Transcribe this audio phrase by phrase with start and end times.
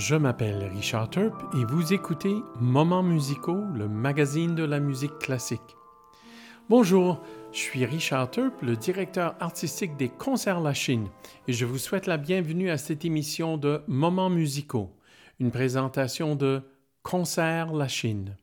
[0.00, 5.76] je m'appelle Richard Turp et vous écoutez Moments musicaux, le magazine de la musique classique.
[6.70, 11.08] Bonjour, je suis Richard Turp, le directeur artistique des Concerts La Chine,
[11.48, 14.90] et je vous souhaite la bienvenue à cette émission de Moments musicaux,
[15.38, 16.62] une présentation de
[17.02, 18.38] Concerts La Chine.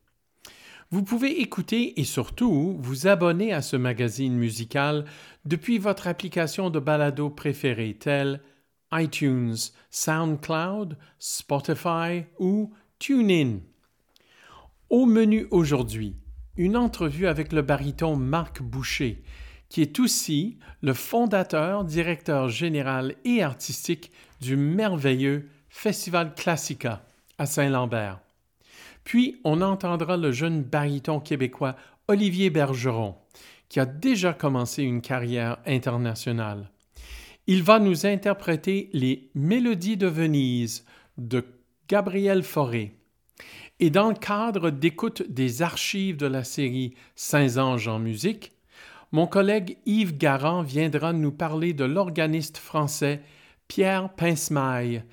[0.91, 5.05] Vous pouvez écouter et surtout vous abonner à ce magazine musical
[5.45, 8.41] depuis votre application de balado préférée telle
[8.91, 9.55] iTunes,
[9.91, 13.59] SoundCloud, Spotify ou TuneIn.
[14.89, 16.15] Au menu aujourd'hui,
[16.55, 19.23] une entrevue avec le baryton Marc Boucher,
[19.69, 27.03] qui est aussi le fondateur, directeur général et artistique du merveilleux Festival Classica
[27.37, 28.19] à Saint-Lambert.
[29.03, 31.75] Puis on entendra le jeune baryton québécois
[32.07, 33.15] Olivier Bergeron,
[33.69, 36.71] qui a déjà commencé une carrière internationale.
[37.49, 40.83] Il va nous interpréter les Mélodies de Venise
[41.17, 41.45] de
[41.87, 42.93] Gabriel Fauré.
[43.79, 48.51] Et dans le cadre d'écoute des archives de la série Saint-Ange en musique,
[49.13, 53.21] mon collègue Yves Garand viendra nous parler de l'organiste français
[53.69, 55.03] Pierre Pincemaille.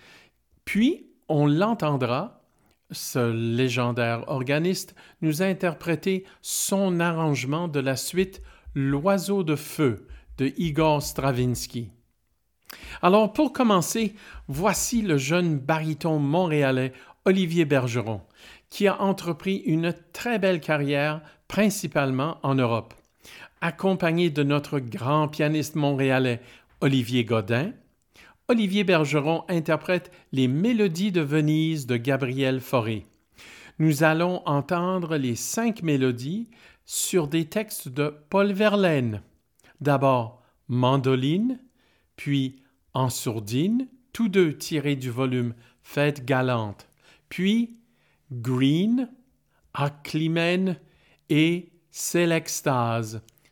[0.64, 2.42] Puis, on l'entendra,
[2.90, 8.42] ce légendaire organiste, nous interpréter son arrangement de la suite
[8.74, 11.93] L'oiseau de feu de Igor Stravinsky.
[13.02, 14.14] Alors, pour commencer,
[14.48, 16.92] voici le jeune baryton montréalais
[17.24, 18.20] Olivier Bergeron,
[18.70, 22.94] qui a entrepris une très belle carrière, principalement en Europe.
[23.60, 26.40] Accompagné de notre grand pianiste montréalais
[26.80, 27.72] Olivier Godin,
[28.48, 33.06] Olivier Bergeron interprète les Mélodies de Venise de Gabriel Fauré.
[33.78, 36.50] Nous allons entendre les cinq mélodies
[36.84, 39.22] sur des textes de Paul Verlaine.
[39.80, 41.58] D'abord Mandoline,
[42.16, 42.62] puis
[42.94, 46.88] en sourdine, tous deux tirés du volume Fête galante,
[47.28, 47.76] puis
[48.32, 49.10] Green,
[49.74, 50.78] Acclimène
[51.28, 52.28] et C'est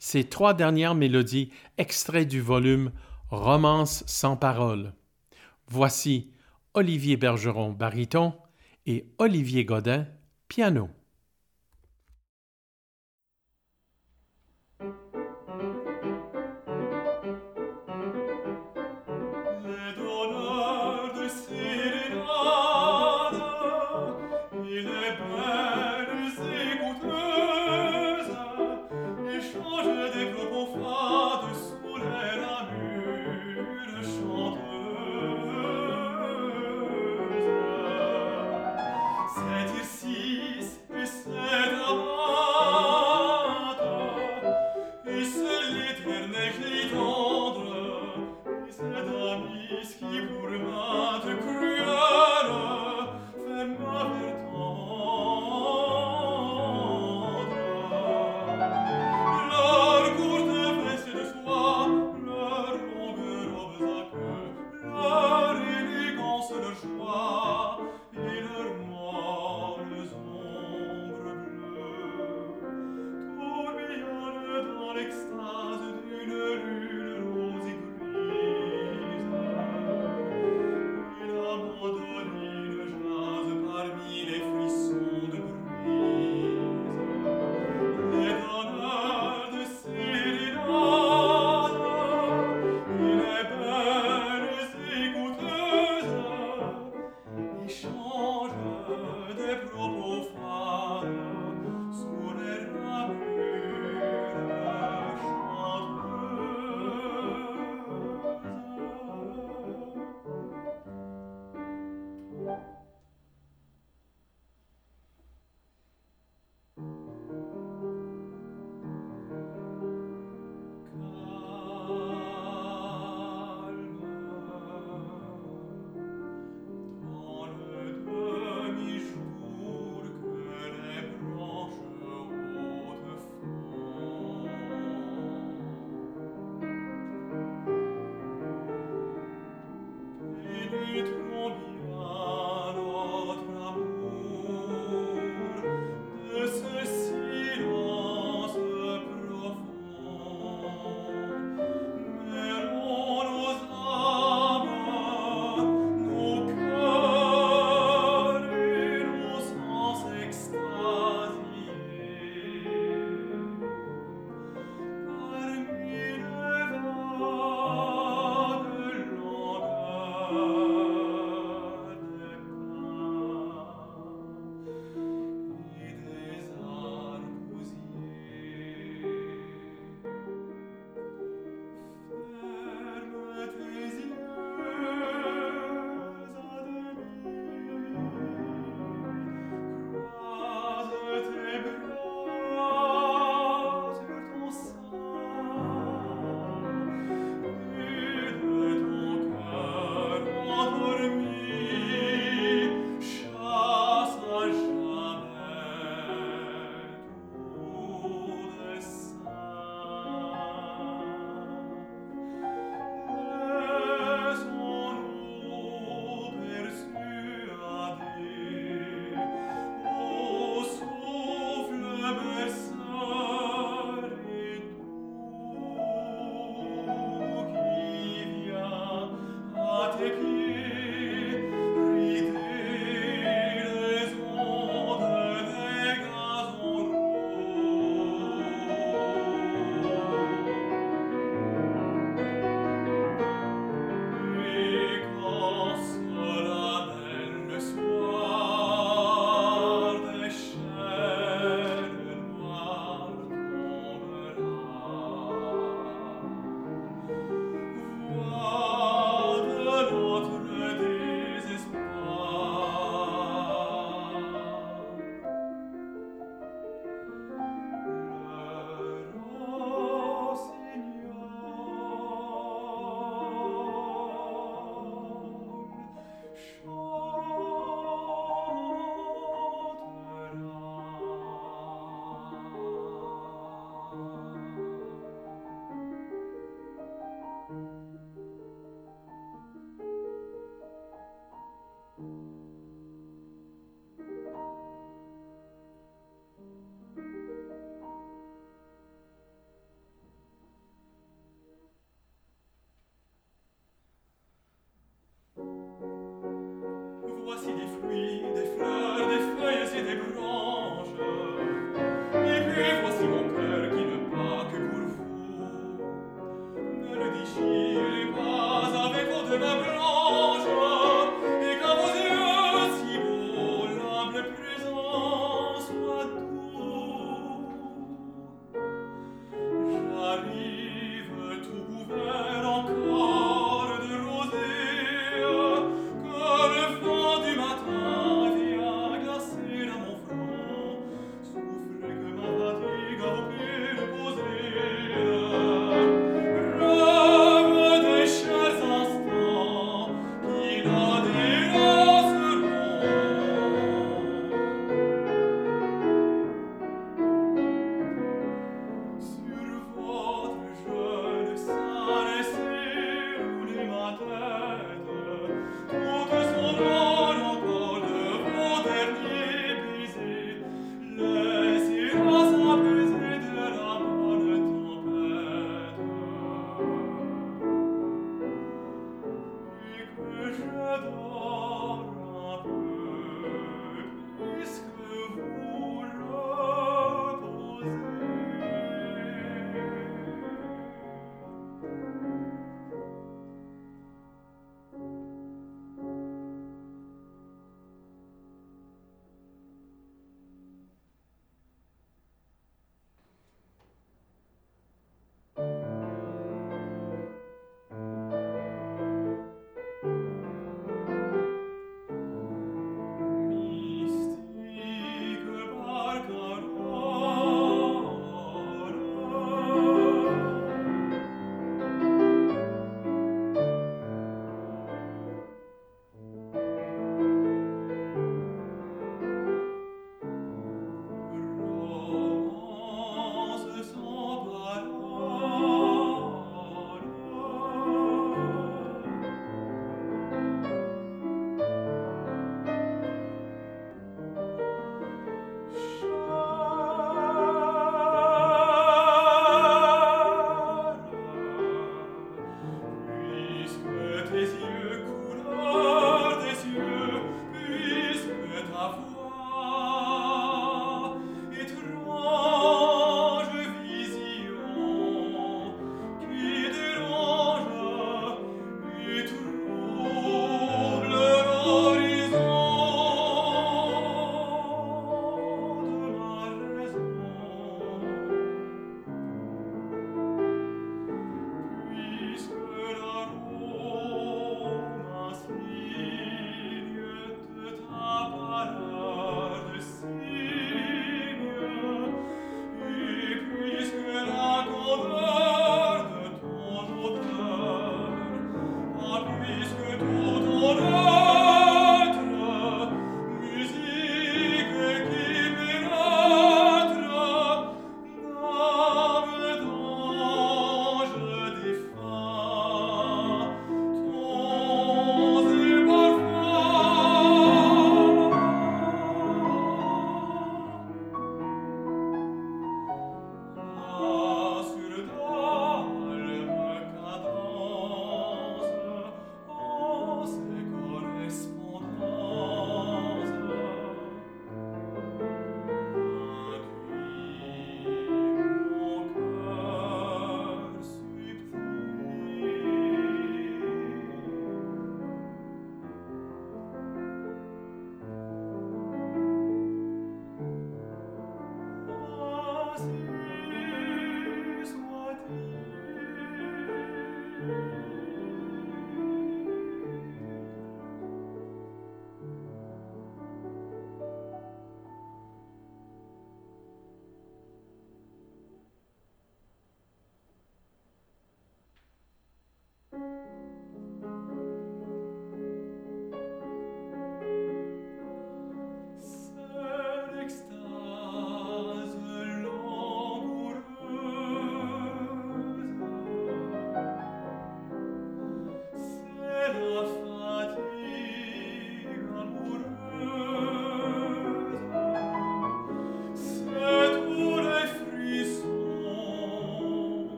[0.00, 2.92] ces trois dernières mélodies extraits du volume
[3.30, 4.94] Romance sans parole.
[5.68, 6.30] Voici
[6.74, 8.34] Olivier Bergeron baryton
[8.86, 10.06] et Olivier Godin
[10.48, 10.88] piano.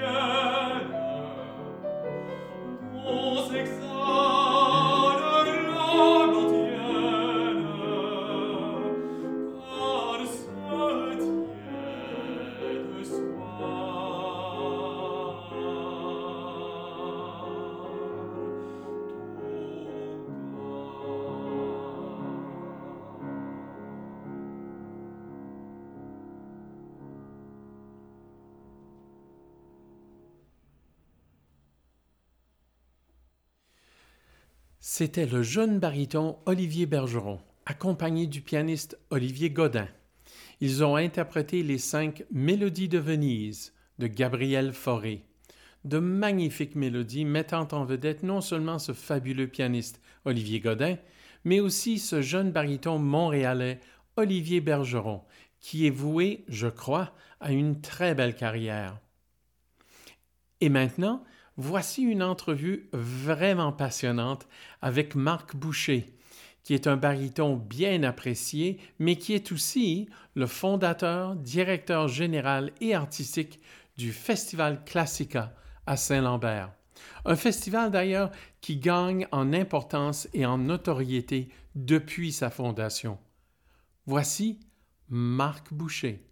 [0.00, 0.39] Yeah.
[35.00, 39.88] C'était le jeune baryton Olivier Bergeron, accompagné du pianiste Olivier Godin.
[40.60, 45.24] Ils ont interprété les cinq Mélodies de Venise de Gabriel Fauré.
[45.86, 50.98] De magnifiques mélodies mettant en vedette non seulement ce fabuleux pianiste Olivier Godin,
[51.44, 53.80] mais aussi ce jeune baryton montréalais
[54.18, 55.22] Olivier Bergeron,
[55.60, 58.98] qui est voué, je crois, à une très belle carrière.
[60.60, 61.24] Et maintenant,
[61.56, 64.46] Voici une entrevue vraiment passionnante
[64.80, 66.06] avec Marc Boucher,
[66.62, 72.94] qui est un baryton bien apprécié, mais qui est aussi le fondateur, directeur général et
[72.94, 73.60] artistique
[73.96, 75.54] du Festival Classica
[75.86, 76.72] à Saint-Lambert.
[77.24, 78.30] Un festival d'ailleurs
[78.60, 83.18] qui gagne en importance et en notoriété depuis sa fondation.
[84.06, 84.60] Voici
[85.08, 86.24] Marc Boucher.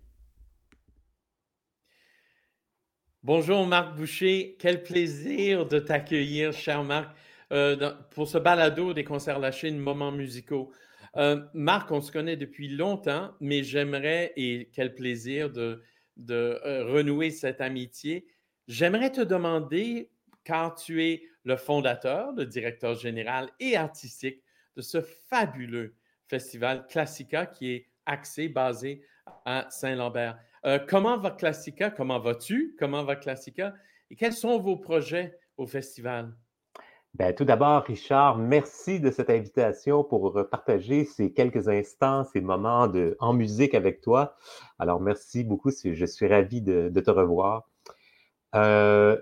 [3.24, 7.16] Bonjour Marc Boucher, quel plaisir de t'accueillir, cher Marc,
[7.50, 10.70] euh, pour ce balado des concerts lâchés, moments musicaux.
[11.16, 15.82] Euh, Marc, on se connaît depuis longtemps, mais j'aimerais, et quel plaisir de,
[16.30, 18.24] euh, renouer cette amitié,
[18.68, 20.12] j'aimerais te demander,
[20.44, 24.44] car tu es le fondateur, le directeur général et artistique
[24.76, 25.96] de ce fabuleux
[26.28, 29.02] festival Classica qui est axé, basé
[29.44, 30.38] à Saint-Lambert.
[30.64, 31.90] Euh, comment va Classica?
[31.90, 32.76] Comment vas-tu?
[32.78, 33.74] Comment va Classica?
[34.10, 36.34] Et quels sont vos projets au festival?
[37.14, 42.86] Bien, tout d'abord, Richard, merci de cette invitation pour partager ces quelques instants, ces moments
[42.86, 44.36] de, en musique avec toi.
[44.78, 45.70] Alors, merci beaucoup.
[45.70, 47.68] Je suis ravi de, te revoir.
[48.54, 49.18] Euh,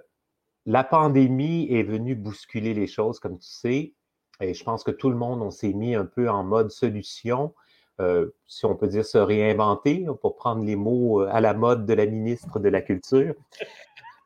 [0.66, 3.94] la pandémie est venue bousculer les choses, comme tu sais,
[4.40, 7.54] et je pense que tout le monde, on s'est mis un peu en mode solution.
[8.00, 11.86] Euh, si on peut dire, se réinventer, pour prendre les mots euh, à la mode
[11.86, 13.34] de la ministre de la Culture.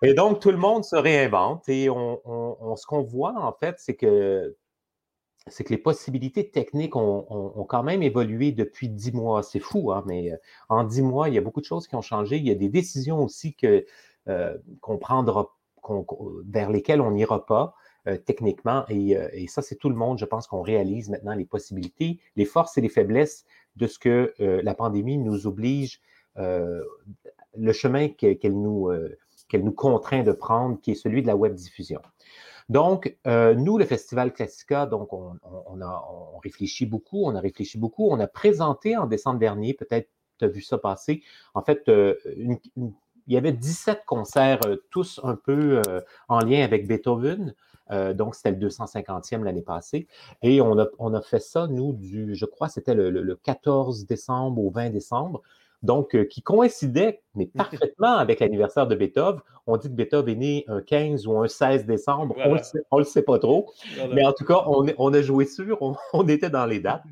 [0.02, 3.94] Et donc, tout le monde se réinvente et on, ce qu'on voit, en fait, c'est
[3.94, 4.56] que,
[5.46, 9.42] c'est que les possibilités techniques ont, quand même évolué depuis dix mois.
[9.42, 10.36] C'est fou, hein, mais euh,
[10.68, 12.38] en dix mois, il y a beaucoup de choses qui ont changé.
[12.38, 13.86] Il y a des décisions aussi que,
[14.80, 15.54] qu'on prendra,
[16.46, 17.74] vers lesquelles on n'ira pas.
[18.26, 18.85] Techniquement.
[18.88, 22.45] Et, et, ça, c'est tout le monde, je pense qu'on réalise maintenant les possibilités, les
[22.45, 23.45] forces et les faiblesses
[23.76, 26.00] de ce que euh, la pandémie nous oblige,
[26.39, 26.82] euh,
[27.56, 31.36] le chemin qu'elle nous, euh, qu'elle nous contraint de prendre, qui est celui de la
[31.36, 32.00] web diffusion.
[32.69, 35.34] Donc, nous, le Festival Classica, donc on,
[35.80, 40.08] a on réfléchit beaucoup, on a réfléchi beaucoup, on a présenté en décembre dernier, peut-être
[40.39, 42.60] tu as vu ça passer, en fait, il
[43.26, 44.60] y avait 17 concerts,
[44.93, 45.82] tous un peu
[46.28, 47.56] en lien avec Beethoven,
[47.90, 50.06] euh, donc, c'était le 250e l'année passée.
[50.42, 54.62] Et on a, on a fait ça, nous, du, je crois, c'était le, 14 décembre
[54.62, 55.42] au 20 décembre.
[55.82, 59.40] Donc, euh, qui coïncidait, mais parfaitement avec l'anniversaire de Beethoven.
[59.66, 62.34] On dit que Beethoven est né un 15 ou un 16 décembre.
[62.44, 63.72] On ne le, sait pas trop.
[64.12, 65.78] Mais en tout cas, on, on a joué sûr,
[66.12, 67.02] on, était dans les dates.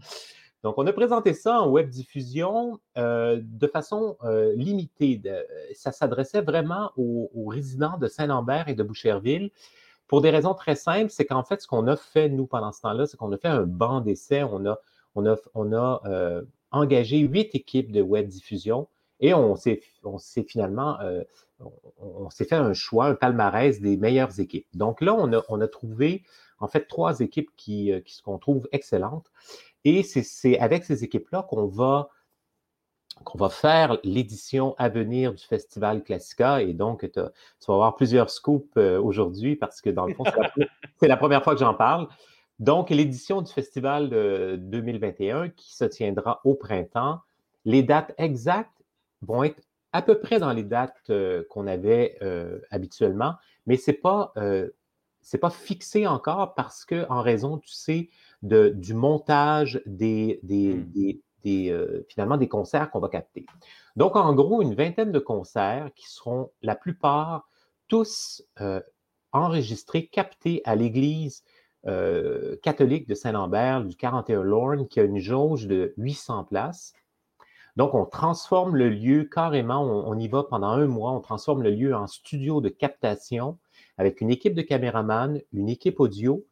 [0.65, 4.17] Donc, on a présenté ça en web diffusion euh, de façon
[4.55, 5.23] limitée.
[5.75, 9.51] ça s'adressait vraiment aux, aux, résidents de Saint-Lambert et de Boucherville
[10.09, 12.81] Pour des raisons très simples, c'est qu'en fait, ce qu'on a fait, nous, pendant ce
[12.81, 14.43] temps-là, c'est qu'on a fait un banc d'essai.
[14.43, 14.79] On a,
[15.15, 18.89] on a, on a euh, engagé huit équipes de web diffusion
[19.21, 19.81] et on s'est
[20.47, 21.23] finalement, euh,
[21.99, 24.67] on, s'est fait un choix, un palmarès des meilleures équipes.
[24.75, 26.23] Donc là, on a, on a trouvé
[26.61, 29.27] en fait trois équipes qui, euh, qui qu'on trouve excellentes.
[29.85, 32.09] Et c'est avec ces équipes-là qu'on va
[33.25, 36.63] qu'on va faire l'édition à venir du Festival Classica.
[36.63, 40.25] Et donc, tu vas avoir plusieurs scoops euh, aujourd'hui parce que, dans le fond,
[41.01, 42.09] c'est la, première fois que j'en parle.
[42.59, 47.21] Donc, l'édition du Festival de 2021 qui se tiendra au printemps,
[47.65, 48.85] les dates exactes
[49.23, 53.35] vont être à peu près dans les dates euh, qu'on avait euh, habituellement,
[53.67, 58.11] mais ce n'est pas, pas fixé encore parce que, en raison, tu sais,
[58.43, 61.69] de, du montage des, des, mmh.
[61.71, 63.47] Euh, finalement des concerts qu'on va capter.
[63.97, 67.49] Donc, en gros, une vingtaine de concerts qui seront la plupart
[67.89, 68.81] tous euh,
[69.33, 71.45] enregistrés, captés à l'église
[71.87, 76.93] euh, catholique de Saint-Lambert du 41 Lorne, qui a une jauge de 800 places.
[77.77, 81.71] Donc, on transforme le lieu carrément, on, y va pendant un mois, on transforme le
[81.71, 83.59] lieu en studio de captation
[83.99, 86.45] avec une équipe de caméramans, une équipe audio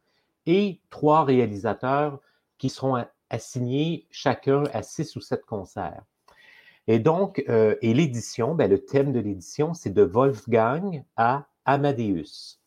[0.45, 2.21] et trois réalisateurs
[2.57, 6.03] qui seront assigner chacun à six ou sept concerts.
[6.87, 12.59] Et donc, euh, et l'édition, ben, le thème de l'édition, c'est de Wolfgang à Amadeus.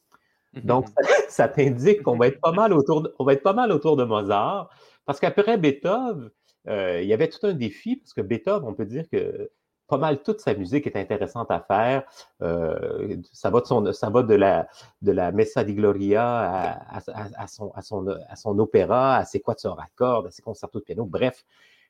[0.64, 0.86] Donc,
[1.28, 3.96] ça, t'indique qu'on va être pas mal autour de, on va être pas mal autour
[3.96, 4.68] de Mozart,
[5.06, 6.30] parce qu'après Beethoven,
[6.68, 9.50] euh, il y avait tout un défi, parce que Beethoven, on peut dire que
[9.90, 12.05] pas mal toute sa musique est intéressante à faire.
[12.42, 14.68] Euh, ça, va de son, ça va de la,
[15.03, 19.81] de la Messa di Gloria à, son, à, son, à son opéra, à ses quatuors
[19.81, 21.05] à cordes, à ses concertos de piano.
[21.05, 21.44] Bref,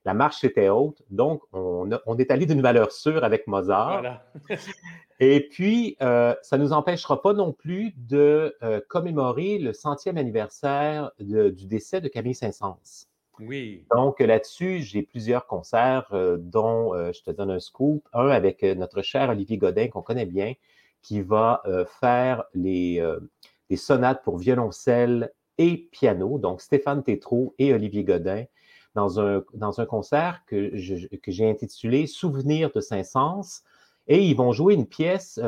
[0.05, 1.03] la marche était haute.
[1.11, 4.23] Donc, on, on est allé d'une valeur sûre avec Mozart.
[5.21, 10.17] Et puis, euh, ça ne nous empêchera pas non plus de euh, commémorer le centième
[10.17, 13.10] anniversaire du décès de Camille Saint-Saëns.
[13.95, 18.07] Donc là-dessus, j'ai plusieurs concerts, euh, dont euh, je te donne un scoop.
[18.13, 20.55] Un avec euh, notre cher Olivier Godin, qu'on connaît bien,
[21.03, 21.63] qui va
[22.01, 23.03] faire les,
[23.75, 26.39] sonates pour violoncelle et piano.
[26.39, 28.45] Donc Stéphane Tétrault et Olivier Godin
[28.95, 33.63] dans un, dans un concert que, que j'ai intitulé Souvenirs de Saint-Saëns.
[34.09, 35.41] Et ils vont jouer une pièce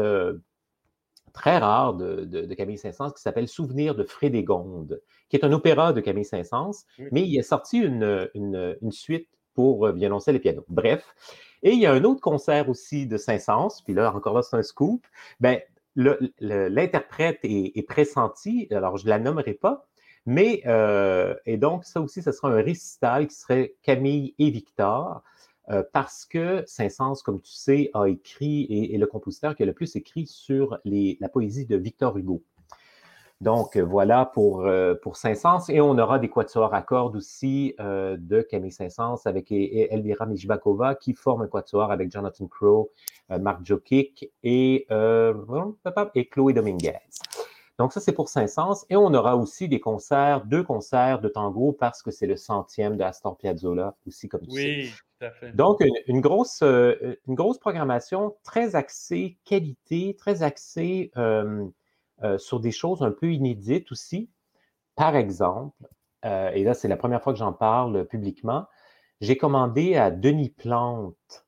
[1.33, 6.01] très rare de, Camille Saint-Saëns qui s'appelle Souvenir de Frédégonde, qui est un opéra de
[6.01, 10.65] Camille Saint-Saëns, mais il est sorti une, suite pour euh, violoncelle et piano.
[10.69, 11.15] Bref.
[11.63, 14.57] Et il y a un autre concert aussi de Saint-Saëns, puis là, encore là, c'est
[14.57, 15.07] un scoop.
[15.41, 15.61] Ben,
[15.95, 19.87] l'interprète est, pressenti, alors je ne la nommerai pas,
[20.25, 25.23] mais, euh, et donc, ça aussi, ce sera un récital qui serait Camille et Victor.
[25.71, 29.67] Euh, parce que Saint-Saëns, comme tu sais, a écrit et est le compositeur qui a
[29.67, 32.43] le plus écrit sur la poésie de Victor Hugo.
[33.41, 35.69] Donc voilà pour, euh, pour Saint-Saëns.
[35.69, 40.95] Et on aura des quatuors à cordes aussi euh, de Camille Saint-Saëns avec Elvira Mijbakova
[40.95, 42.91] qui forme un quatuor avec Jonathan Crow,
[43.29, 44.87] Marc Jokic et,
[46.31, 46.99] Chloé Dominguez.
[47.79, 48.85] Donc, ça, c'est pour Saint-Saëns.
[48.91, 52.97] Et on aura aussi des concerts, deux concerts de tango parce que c'est le centième
[52.97, 54.93] de Astor Piazzolla aussi, comme tu oui, fait.
[55.55, 61.67] Donc, une, grosse, euh, une grosse programmation très axée qualité, très axée euh,
[62.23, 64.31] euh, sur des choses un peu inédites aussi.
[64.97, 65.87] Par exemple,
[66.25, 68.67] et là, c'est la première fois que j'en parle publiquement,
[69.21, 71.47] j'ai commandé à Denis Plante.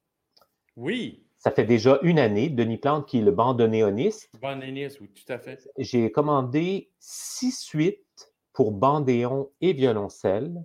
[0.76, 1.24] Oui.
[1.37, 4.30] Ça fait déjà une année, Denis Plante, qui est le bandonéoniste.
[4.40, 5.68] Bandonéoniste, oui, tout à fait.
[5.78, 10.64] J'ai commandé six suites pour bandéon et violoncelle.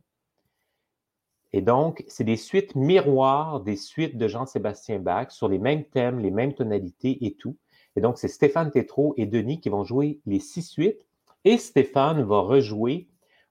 [1.54, 6.20] Et donc, c'est des suites miroirs des suites de Jean-Sébastien Bach sur les mêmes thèmes,
[6.20, 7.58] les mêmes tonalités et tout.
[7.96, 11.06] Et donc, c'est Stéphane Tétrault et Denis qui vont jouer les six suites.
[11.44, 13.08] Et Stéphane va rejouer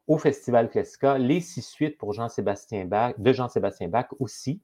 [0.06, 4.62] au Festival Classica les six suites pour Jean-Sébastien Bach, de Jean-Sébastien Bach aussi.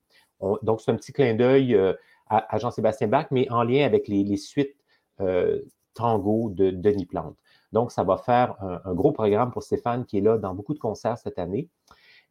[0.62, 1.92] donc, c'est un petit clin d'œil euh,
[2.28, 4.76] à, Jean-Sébastien Bach, mais en lien avec les, suites
[5.20, 5.60] euh,
[5.94, 7.36] tango de Denis Plante.
[7.72, 10.78] Donc, ça va faire un, gros programme pour Stéphane qui est là dans beaucoup de
[10.78, 11.68] concerts cette année.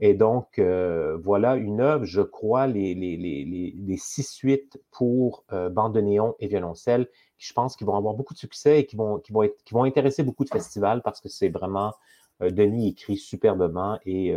[0.06, 5.96] Et donc, euh, voilà une œuvre, je crois, les, les, six suites pour euh, bande
[5.96, 8.98] de néon et violoncelle, qui je pense qu'ils vont avoir beaucoup de succès et qui
[8.98, 11.94] vont, qui vont, qui vont intéresser beaucoup de festivals parce que c'est vraiment,
[12.42, 14.36] Denis écrit superbement et,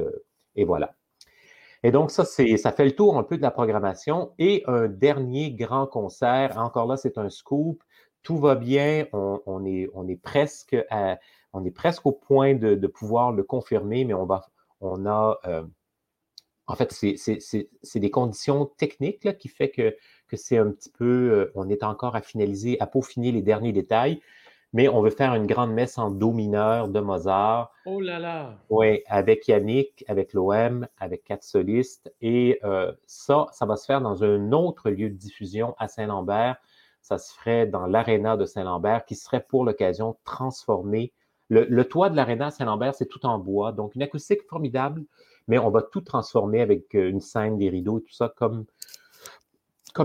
[0.55, 0.95] et voilà.
[1.83, 4.31] Et donc, ça, ça fait le tour un peu de la programmation.
[4.39, 7.83] Et un dernier grand concert, encore là, c'est un scoop.
[8.23, 10.77] Tout va bien, on, est, on, est, presque
[11.53, 14.47] on est presque au point de, pouvoir le confirmer, mais on, va,
[14.81, 15.39] on a.
[15.47, 15.65] Euh,
[16.69, 19.97] en fait, c'est des conditions techniques là, qui fait que,
[20.29, 21.05] que c'est un petit peu.
[21.05, 24.21] Euh, on est encore à finaliser, à peaufiner les derniers détails.
[24.73, 27.73] mais on veut faire une grande messe en do mineur de Mozart.
[27.87, 28.59] Oh là là!
[28.69, 32.13] Oui, avec Yannick, avec l'OM, avec quatre solistes.
[32.21, 36.57] Et euh, ça, ça va se faire dans un autre lieu de diffusion à Saint-Lambert.
[37.01, 41.13] Ça se ferait dans l'aréna de Saint-Lambert, qui serait pour l'occasion transformé.
[41.49, 45.05] Le, toit de l'aréna Saint-Lambert, c'est tout en bois, donc une acoustique formidable,
[45.47, 48.67] mais on va tout transformer avec euh, une scène, des rideaux et tout ça comme,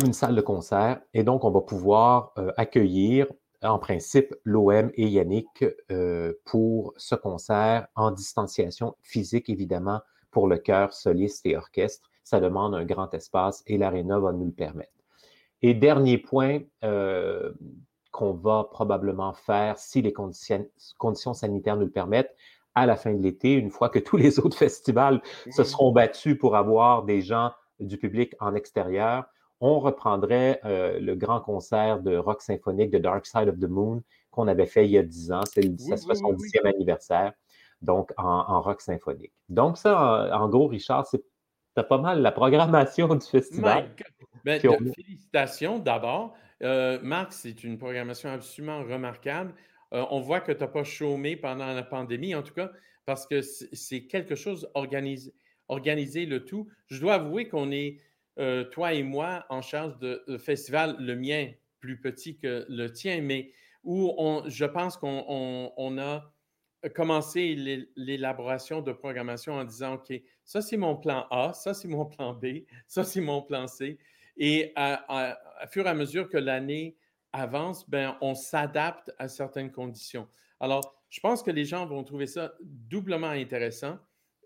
[0.06, 1.02] une salle de concert.
[1.14, 3.28] Et donc, on va pouvoir euh, accueillir
[3.64, 10.00] en principe, l'OM et Yannick euh, pour ce concert en distanciation physique, évidemment,
[10.32, 12.10] pour le chœur, soliste et orchestre.
[12.24, 14.94] Ça demande un grand espace et l'Arena va nous le permettre.
[15.62, 16.62] Et dernier point
[18.12, 22.36] qu'on va probablement faire si les conditions, conditions, sanitaires nous le permettent,
[22.76, 25.22] à la fin de l'été, une fois que tous les autres festivals
[25.52, 29.26] se seront battus pour avoir des gens du public en extérieur,
[29.60, 34.02] on reprendrait euh, le grand concert de rock symphonique de Dark Side of the Moon
[34.32, 35.44] qu'on avait fait il y a dix ans.
[35.46, 37.34] C'est, ça se fait son dixième anniversaire,
[37.82, 39.34] donc en, rock symphonique.
[39.50, 41.24] Donc ça, en, gros, Richard, c'est
[41.88, 43.92] pas mal la programmation du festival.
[44.44, 46.34] Ben, félicitations d'abord.
[46.64, 49.54] Euh, Marc, c'est une programmation absolument remarquable.
[49.94, 52.72] Euh, on voit que tu n'as pas chômé pendant la pandémie, en tout cas,
[53.06, 55.34] parce que c'est quelque chose organisé,
[55.68, 56.68] organisé le tout.
[56.90, 57.98] Je dois avouer qu'on est
[58.40, 63.22] euh, toi et moi, en charge de, festival, le mien plus petit que le tien,
[63.22, 63.52] mais
[63.84, 66.32] où on, je pense qu'on a
[66.96, 67.56] commencé
[67.96, 70.14] l'élaboration de programmation en disant, OK,
[70.46, 73.98] ça c'est mon plan A, ça c'est mon plan B, ça c'est mon plan C.
[74.38, 75.38] Et à,
[75.70, 76.98] fur et à mesure que l'année
[77.34, 80.28] avance, ben, on s'adapte à certaines conditions.
[80.60, 84.00] Alors, je pense que les gens vont trouver ça doublement intéressant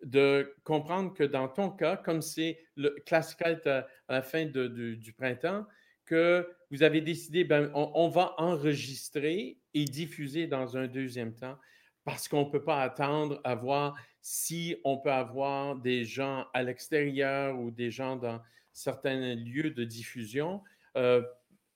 [0.03, 5.65] de comprendre que dans ton cas, comme c'est le classical à, la fin du printemps,
[6.05, 11.57] que vous avez décidé, ben, on, va enregistrer et diffuser dans un deuxième temps
[12.03, 16.61] parce qu'on ne peut pas attendre à voir si on peut avoir des gens à
[16.61, 18.39] l'extérieur ou des gens dans
[18.75, 20.61] certains lieux de diffusion.
[20.95, 21.23] Euh,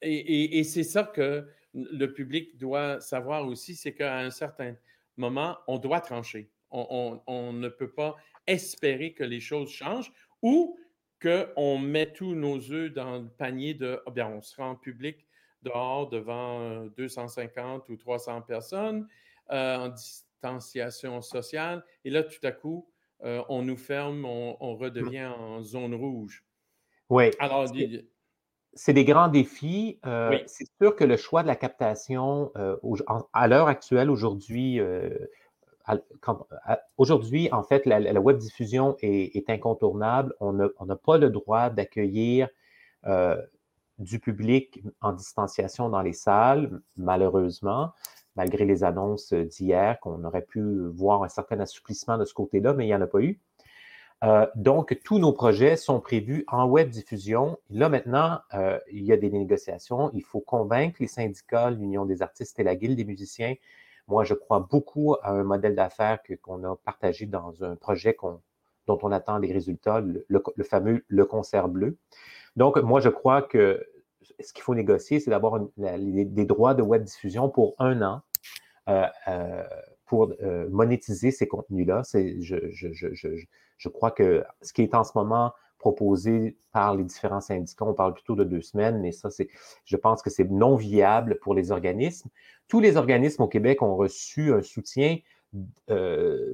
[0.01, 4.75] et c'est ça que le public doit savoir aussi, c'est qu'à un certain
[5.17, 8.15] moment, on doit trancher on, ne peut pas
[8.47, 10.77] espérer que les choses changent ou
[11.21, 15.25] qu'on met tous nos œufs dans le panier de oh bien, on sera en public
[15.61, 19.07] dehors devant 250 ou 300 personnes
[19.51, 21.83] euh, en distanciation sociale.
[22.05, 22.89] Et là, tout à coup,
[23.23, 26.45] euh, on nous ferme, on, redevient en zone rouge.
[27.09, 27.31] Oui.
[27.39, 27.65] Alors,
[28.73, 29.99] c'est des grands défis.
[30.05, 32.51] Euh, c'est sûr que le choix de la captation
[33.33, 34.79] à l'heure actuelle, aujourd'hui,
[36.97, 40.33] Aujourd'hui, en fait, la, web diffusion est, incontournable.
[40.39, 42.49] On n'a pas le droit d'accueillir
[43.05, 43.41] euh,
[43.97, 47.93] du public en distanciation dans les salles, malheureusement,
[48.35, 52.85] malgré les annonces d'hier qu'on aurait pu voir un certain assouplissement de ce côté-là, mais
[52.85, 53.39] il n'y en a pas eu.
[54.23, 57.57] Euh, donc, tous nos projets sont prévus en web diffusion.
[57.69, 60.11] Là, maintenant, euh, il y a des négociations.
[60.13, 63.55] Il faut convaincre les syndicats, l'Union des artistes et la Guilde des musiciens
[64.09, 68.17] moi, je crois beaucoup à un modèle d'affaires qu'on a partagé dans un projet
[68.87, 71.97] dont on attend les résultats, le, fameux le concert bleu.
[72.55, 73.87] Donc, moi, je crois que
[74.39, 78.21] ce qu'il faut négocier, c'est d'avoir des droits de web diffusion pour un an
[78.89, 79.63] euh,
[80.05, 80.33] pour
[80.69, 82.01] monétiser ces contenus-là.
[82.11, 83.45] Je,
[83.87, 87.85] crois que ce qui est en ce moment proposé par les différents syndicats.
[87.85, 89.47] On parle plutôt de deux semaines, mais ça, c'est,
[89.85, 92.29] je pense que c'est non viable pour les organismes.
[92.67, 95.17] Tous les organismes au Québec ont reçu un soutien
[95.89, 96.53] euh,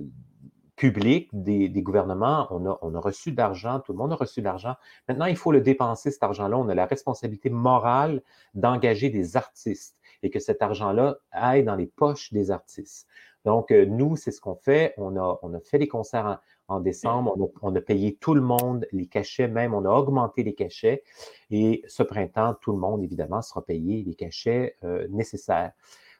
[0.75, 2.47] public des, gouvernements.
[2.51, 4.75] On a, on a reçu de l'argent, tout le monde a reçu de l'argent.
[5.09, 6.57] Maintenant, il faut le dépenser, cet argent-là.
[6.57, 8.21] On a la responsabilité morale
[8.53, 13.07] d'engager des artistes et que cet argent-là aille dans les poches des artistes.
[13.43, 14.93] Donc, euh, nous, c'est ce qu'on fait.
[14.97, 17.35] On a, on a fait des concerts en décembre.
[17.61, 21.03] On a, payé tout le monde, les cachets même, on a augmenté les cachets.
[21.51, 25.71] Et ce printemps, tout le monde, évidemment, sera payé les cachets euh, nécessaires.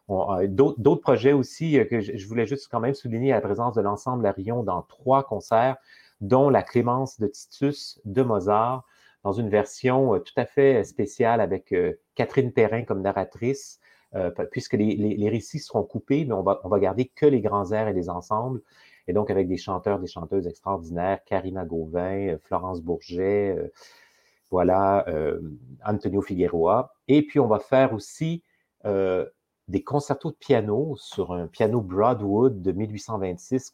[0.10, 3.82] Euh, d'autres projets aussi euh, que je, voulais juste quand même souligner la présence de
[3.82, 5.78] l'ensemble à Rion dans trois concerts,
[6.22, 8.86] dont la Clémence de Titus de Mozart,
[9.24, 11.74] dans une version tout à fait spéciale avec
[12.14, 13.80] Catherine Perrin comme narratrice,
[14.52, 17.88] puisque les, récits seront coupés, mais on va, on va garder que les grands airs
[17.88, 18.62] et les ensembles
[19.08, 23.72] et donc avec des chanteurs, des chanteuses extraordinaires, Karina Gauvin, euh, Florence Bourget, euh,
[24.52, 25.40] voilà, euh,
[25.86, 26.94] Antonio Figueroa.
[27.08, 28.44] Et puis on va faire aussi
[29.68, 33.72] des concertos de piano sur un piano Broadwood de 1826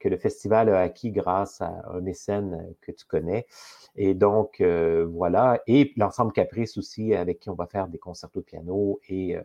[0.00, 3.46] que le festival a acquis grâce à un mécène que tu connais.
[3.94, 5.62] Et donc, voilà.
[5.68, 9.36] Et l'ensemble Caprice aussi, avec qui on va faire des concertos de piano et,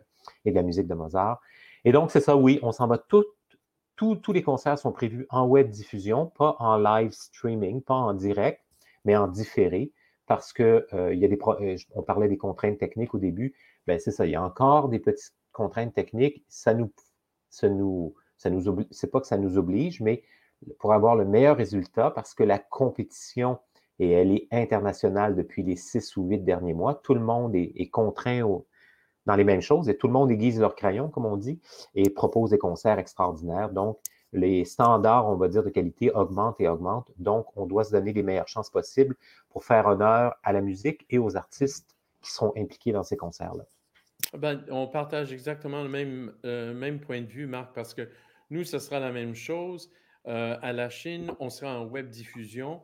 [0.44, 1.40] et de la musique de Mozart.
[1.84, 3.24] Et donc, c'est ça, oui, on s'en va tout,
[4.00, 8.60] tous les concerts sont prévus en web diffusion, pas en live streaming, pas en direct,
[9.04, 9.92] mais en différé,
[10.26, 13.54] parce que euh, il y a des euh, on parlait des contraintes techniques au début,
[13.86, 16.90] ben c'est ça, il y a encore des petites contraintes techniques, ça nous,
[17.50, 20.22] ça nous, ça nous c'est pas que ça nous oblige, mais
[20.78, 23.58] pour avoir le meilleur résultat, parce que la compétition,
[23.98, 27.72] et elle est internationale depuis les six ou huit derniers mois, tout le monde est,
[27.76, 28.66] est contraint au,
[29.26, 31.60] dans les mêmes choses et tout le monde aiguise leur crayon, comme on dit,
[31.94, 33.70] et propose des concerts extraordinaires.
[33.70, 33.98] Donc,
[34.32, 37.10] les standards, on va dire, de qualité augmentent et augmentent.
[37.18, 39.16] Donc, on doit se donner les meilleures chances possibles
[39.50, 43.64] pour faire honneur à la musique et aux artistes qui sont impliqués dans ces concerts-là.
[44.36, 48.08] Ben, on partage exactement le même, euh, même point de vue, Marc, parce que
[48.50, 49.90] nous, ce sera la même chose.
[50.26, 52.80] Euh, à la Chine, on sera en web diffusion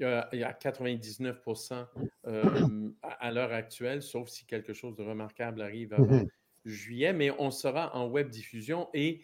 [0.00, 1.86] il y a 99%
[2.26, 6.28] euh, à, l'heure actuelle, sauf si quelque chose de remarquable arrive avant mhm.
[6.64, 9.22] juillet, mais on sera en web diffusion et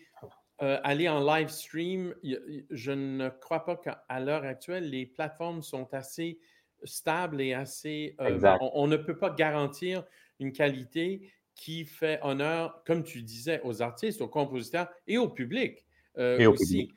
[0.62, 2.14] euh, aller en live stream,
[2.70, 6.38] je ne crois pas qu'à l'heure actuelle, les plateformes sont assez
[6.84, 8.14] stables et assez...
[8.20, 10.04] Euh, on, ne peut pas garantir
[10.40, 15.86] une qualité qui fait honneur, comme tu disais, aux artistes, aux compositeurs et au public
[16.18, 16.92] et aussi.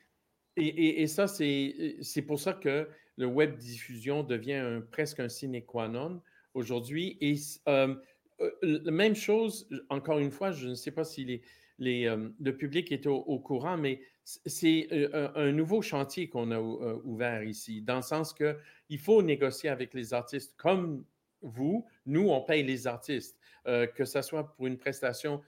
[0.55, 5.89] Et, et, ça, c'est pour ça que le web diffusion devient presque un sine qua
[5.89, 6.21] non
[6.53, 7.17] aujourd'hui.
[7.19, 7.35] Et
[7.67, 7.93] euh,
[8.39, 11.41] euh, la même chose, encore une fois, je ne sais pas si
[11.81, 14.87] euh, le public est au, courant, mais c'est
[15.35, 20.13] un, nouveau chantier qu'on a ouvert ici, dans le sens qu'il faut négocier avec les
[20.13, 21.03] artistes comme
[21.41, 21.85] vous.
[22.05, 25.41] Nous, on paye les artistes, que ce soit pour une prestation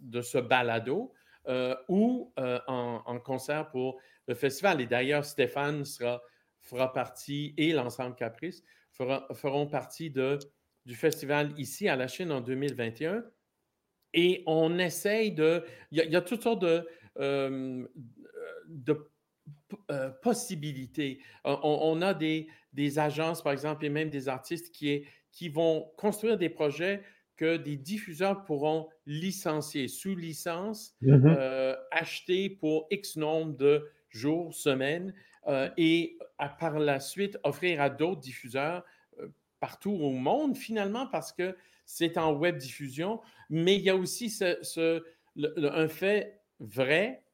[0.00, 1.12] de ce balado
[1.88, 3.98] ou en, concert pour
[4.28, 4.80] le festival.
[4.80, 6.22] Et d'ailleurs, Stéphane sera
[6.70, 10.38] fera partie, et l'ensemble Caprice feront partie de,
[10.86, 13.24] du festival ici à la Chine en 2021.
[14.12, 15.64] Et on essaye de.
[15.92, 16.86] Il y a, toutes sortes de,
[17.18, 17.86] euh,
[18.66, 19.08] de
[19.90, 21.20] euh, possibilités.
[21.44, 26.38] On, a des, des, agences, par exemple, et même des artistes qui, qui vont construire
[26.38, 27.02] des projets
[27.36, 31.36] que des diffuseurs pourront licencier sous licence, mm-hmm.
[31.38, 35.14] euh, acheter pour X nombre de jours, semaines,
[35.46, 36.18] euh, et
[36.58, 38.84] par la suite offrir à d'autres diffuseurs
[39.18, 43.20] euh, partout au monde, finalement, parce que c'est en web diffusion.
[43.48, 44.32] Mais il y a aussi
[45.36, 47.24] un fait vrai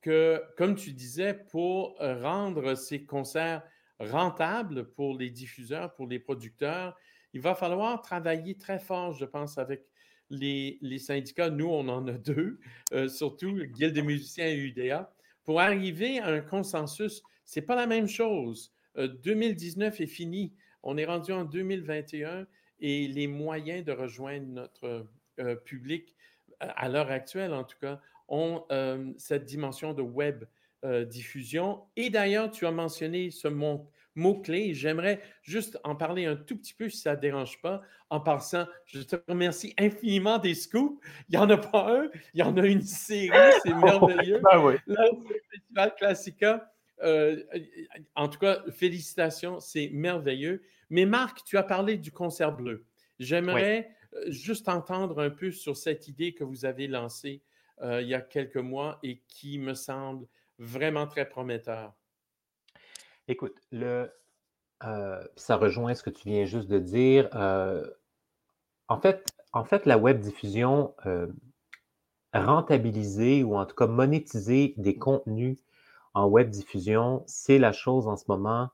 [0.00, 3.62] que, comme tu disais, pour rendre ces concerts
[4.00, 6.96] rentables pour les diffuseurs, pour les producteurs,
[7.32, 9.86] il va falloir travailler très fort, je pense, avec
[10.30, 11.50] les, syndicats.
[11.50, 12.58] Nous, on en a deux,
[12.92, 15.12] euh, surtout Guilde des musiciens et UDA,
[15.44, 18.72] pour arriver à un consensus c'est pas la même chose.
[18.96, 20.54] 2019 euh, est fini.
[20.84, 22.46] On est rendu en 2021
[22.78, 25.06] et les moyens de rejoindre notre
[25.40, 26.14] euh, public,
[26.60, 30.44] à l'heure actuelle en tout cas, ont euh, cette dimension de web
[31.08, 31.82] diffusion.
[31.94, 33.48] Et d'ailleurs, tu as mentionné ce
[34.14, 34.72] mot-clé.
[34.72, 37.82] J'aimerais juste en parler un tout petit peu, si ça ne dérange pas.
[38.08, 40.98] En passant, je te remercie infiniment des scoops.
[41.28, 43.28] Il n'y en a pas un, il y en a une série.
[43.62, 44.40] C'est merveilleux.
[44.42, 44.76] ben oui.
[44.86, 44.96] le
[45.50, 46.70] Festival Classica
[47.02, 47.42] euh,
[48.14, 50.62] en tout cas, félicitations, c'est merveilleux.
[50.90, 52.84] Mais Marc, tu as parlé du concert bleu.
[53.18, 57.42] J'aimerais euh, juste entendre un peu sur cette idée que vous avez lancée
[57.82, 60.26] euh, il y a quelques mois et qui me semble
[60.58, 61.94] vraiment très prometteur.
[63.28, 64.10] Écoute, le,
[65.36, 67.28] ça rejoint ce que tu viens juste de dire.
[68.88, 70.94] en, fait, en fait, la web diffusion,
[72.34, 75.56] rentabiliser ou en tout cas monétiser des contenus
[76.14, 78.70] en web diffusion, c'est la chose en ce moment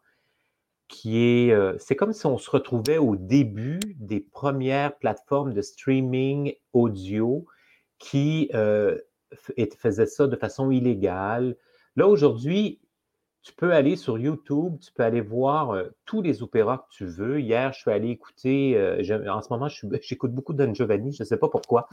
[0.88, 1.52] qui est.
[1.52, 7.44] Euh, c'est comme si on se retrouvait au début des premières plateformes de streaming audio
[7.98, 8.98] qui euh,
[9.78, 11.56] faisaient ça de façon illégale.
[11.96, 12.80] Là, aujourd'hui,
[13.46, 17.06] tu peux aller sur YouTube, tu peux aller voir euh, tous les opéras que tu
[17.06, 17.40] veux.
[17.40, 19.68] Hier, je suis allé écouter, euh, en ce moment,
[20.02, 21.88] j'écoute beaucoup Don Giovanni, je ne sais pas pourquoi.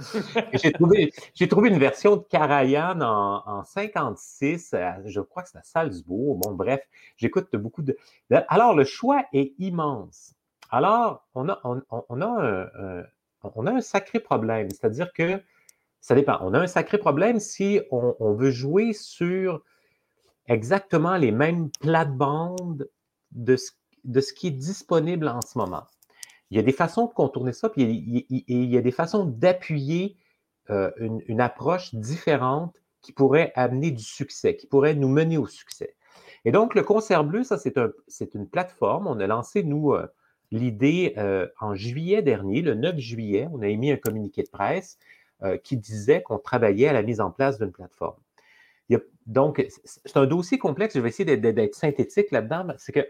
[0.52, 1.13] j'ai trouvé,
[1.48, 4.74] trouvé, une version de Karajan en, en 56,
[5.06, 6.38] je crois que c'est à Salzbourg.
[6.38, 6.82] Bon, bref,
[7.18, 7.96] j'écoute beaucoup de.
[8.48, 10.34] Alors, le choix est immense.
[10.72, 13.04] Alors, on a, on, a, un,
[13.44, 15.39] on a un sacré problème, c'est-à-dire que
[16.02, 16.39] ça dépend.
[16.42, 19.62] On a un sacré problème si on veut jouer sur
[20.47, 22.89] exactement les mêmes plates-bandes
[23.32, 23.71] de ce,
[24.03, 25.84] de ce qui est disponible en ce moment.
[26.51, 30.17] Il y a des façons de contourner ça, puis il y a, des façons d'appuyer
[30.69, 35.95] euh, une, approche différente qui pourrait amener du succès, qui pourrait nous mener au succès.
[36.45, 37.91] Et donc, le Concert Bleu, ça, c'est un,
[38.36, 39.08] une plateforme.
[39.08, 40.06] On a lancé, nous, euh,
[40.51, 43.47] l'idée euh, en juillet dernier, le 9 juillet.
[43.51, 44.97] On a émis un communiqué de presse
[45.65, 48.23] qui disait qu'on travaillait à la mise en place d'une plateforme.
[49.26, 50.96] Donc, c'est un dossier complexe.
[50.96, 52.68] Je vais essayer d'être synthétique là-dedans.
[52.78, 53.08] C'est que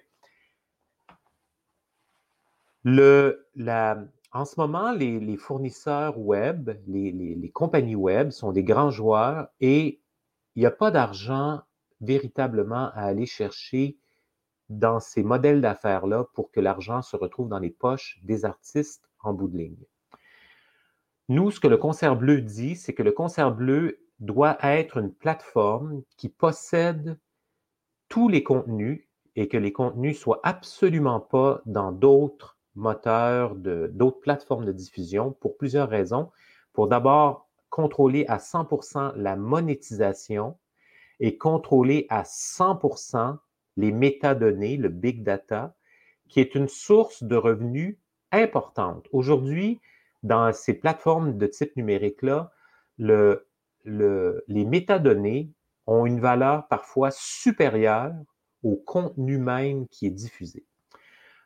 [2.84, 9.48] le, la, en ce moment, les, fournisseurs web, les, compagnies web sont des grands joueurs
[9.60, 10.02] et
[10.56, 11.62] il n'y a pas d'argent
[12.02, 13.98] véritablement à aller chercher
[14.70, 19.34] dans ces modèles d'affaires-là pour que l'argent se retrouve dans les poches des artistes en
[19.34, 19.86] bout de ligne.
[21.30, 25.14] Nous, ce que le concert bleu dit, c'est que le concert bleu doit être une
[25.14, 27.20] plateforme qui possède
[28.08, 34.66] tous les contenus et que les contenus soient absolument pas dans d'autres moteurs d'autres plateformes
[34.66, 36.32] de diffusion pour plusieurs raisons.
[36.72, 40.58] Pour d'abord contrôler à 100% la monétisation
[41.20, 43.38] et contrôler à 100%
[43.78, 45.76] les métadonnées, le big data,
[46.30, 47.98] qui est une source de revenus
[48.32, 49.08] importante.
[49.12, 49.82] Aujourd'hui,
[50.24, 52.52] dans ces plateformes de type numérique-là,
[52.98, 53.48] le,
[53.84, 55.52] le, les métadonnées
[55.88, 58.14] ont une valeur parfois supérieure
[58.64, 60.66] au contenu même qui est diffusé.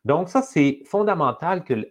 [0.05, 1.89] Donc, ça, c'est fondamental que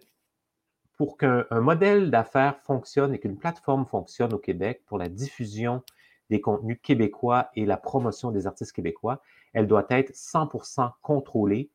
[0.95, 5.83] pour qu'un modèle d'affaires fonctionne et qu'une plateforme fonctionne au Québec pour la diffusion
[6.29, 9.21] des contenus québécois et la promotion des artistes québécois,
[9.53, 11.69] elle doit être 100% contrôlée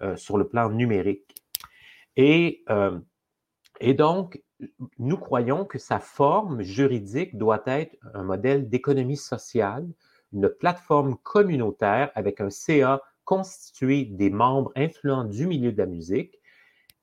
[0.00, 1.34] euh, sur le plan numérique.
[2.16, 2.98] Et, euh,
[3.82, 4.40] et donc,
[5.00, 9.88] nous croyons que sa forme juridique doit être un modèle d'économie sociale,
[10.32, 16.38] une plateforme communautaire avec un CA constituer des membres influents du milieu de la musique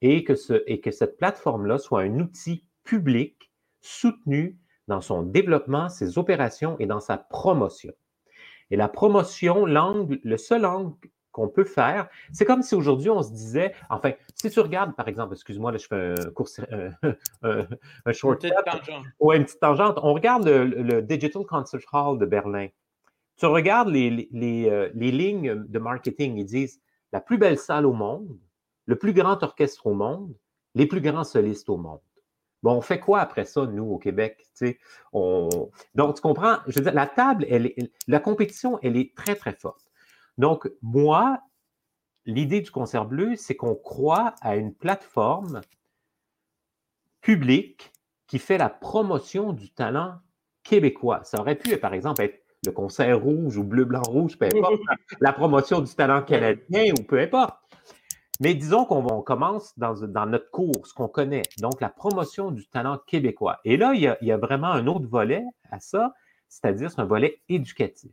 [0.01, 3.51] et que, ce, et que cette plateforme-là soit un outil public
[3.81, 4.57] soutenu
[4.87, 7.93] dans son développement, ses opérations et dans sa promotion.
[8.71, 10.95] Et la promotion, le seul angle
[11.39, 15.07] qu'on peut faire, c'est comme si aujourd'hui on se disait, enfin, si tu regardes, par
[15.07, 16.49] exemple, excuse-moi, là, je fais un cours,
[17.43, 19.05] un, short une petite tangente.
[19.19, 19.99] Ouais, une petite tangente.
[20.03, 22.67] On regarde le Digital Concert Hall de Berlin.
[23.37, 24.27] Tu regardes les,
[24.69, 26.81] euh, les, lignes de marketing, ils disent
[27.13, 28.37] la plus belle salle au monde,
[28.85, 30.35] le plus grand orchestre au monde,
[30.75, 32.01] les plus grands solistes au monde.
[32.63, 34.45] Bon, on fait quoi après ça, nous, au Québec?
[35.13, 35.47] On...
[35.95, 36.57] Donc, tu comprends?
[36.67, 37.71] Je veux dire, la table, elle,
[38.07, 39.88] la compétition, elle est très, très forte.
[40.39, 41.41] Donc, moi,
[42.25, 45.59] l'idée du concert bleu, c'est qu'on croit à une plateforme
[47.19, 47.91] publique
[48.25, 50.15] qui fait la promotion du talent
[50.63, 51.21] québécois.
[51.25, 54.79] Ça aurait pu, par exemple, être le concert rouge ou bleu, blanc, rouge, peu importe,
[55.19, 57.57] la promotion du talent canadien ou peu importe.
[58.39, 62.97] Mais disons qu'on commence dans, notre cours, ce qu'on connaît, donc la promotion du talent
[63.05, 63.59] québécois.
[63.65, 66.13] Et là, il y a, vraiment un autre volet à ça,
[66.47, 68.11] c'est-à-dire c'est un volet éducatif.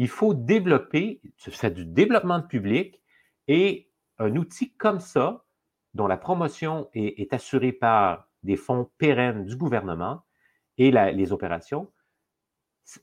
[0.00, 3.02] Il faut développer, fais du développement de public
[3.48, 5.44] et un outil comme ça,
[5.92, 10.22] dont la promotion est, assurée par des fonds pérennes du gouvernement
[10.78, 11.92] et les opérations,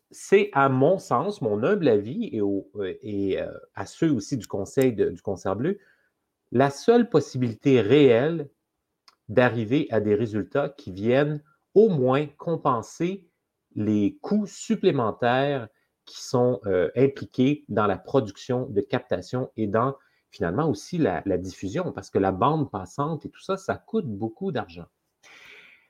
[0.10, 2.64] c'est à mon sens, mon humble avis et, euh,
[3.06, 5.78] euh, à ceux aussi du Conseil du Concert bleu,
[6.52, 8.50] la seule possibilité réelle
[9.30, 11.43] d'arriver à des résultats qui viennent
[11.76, 13.30] au moins compenser
[13.76, 15.70] les coûts supplémentaires
[16.08, 19.95] qui sont euh, impliqués dans la production de captation et dans
[20.32, 24.51] finalement aussi la, diffusion, parce que la bande passante et tout ça, ça coûte beaucoup
[24.51, 24.86] d'argent.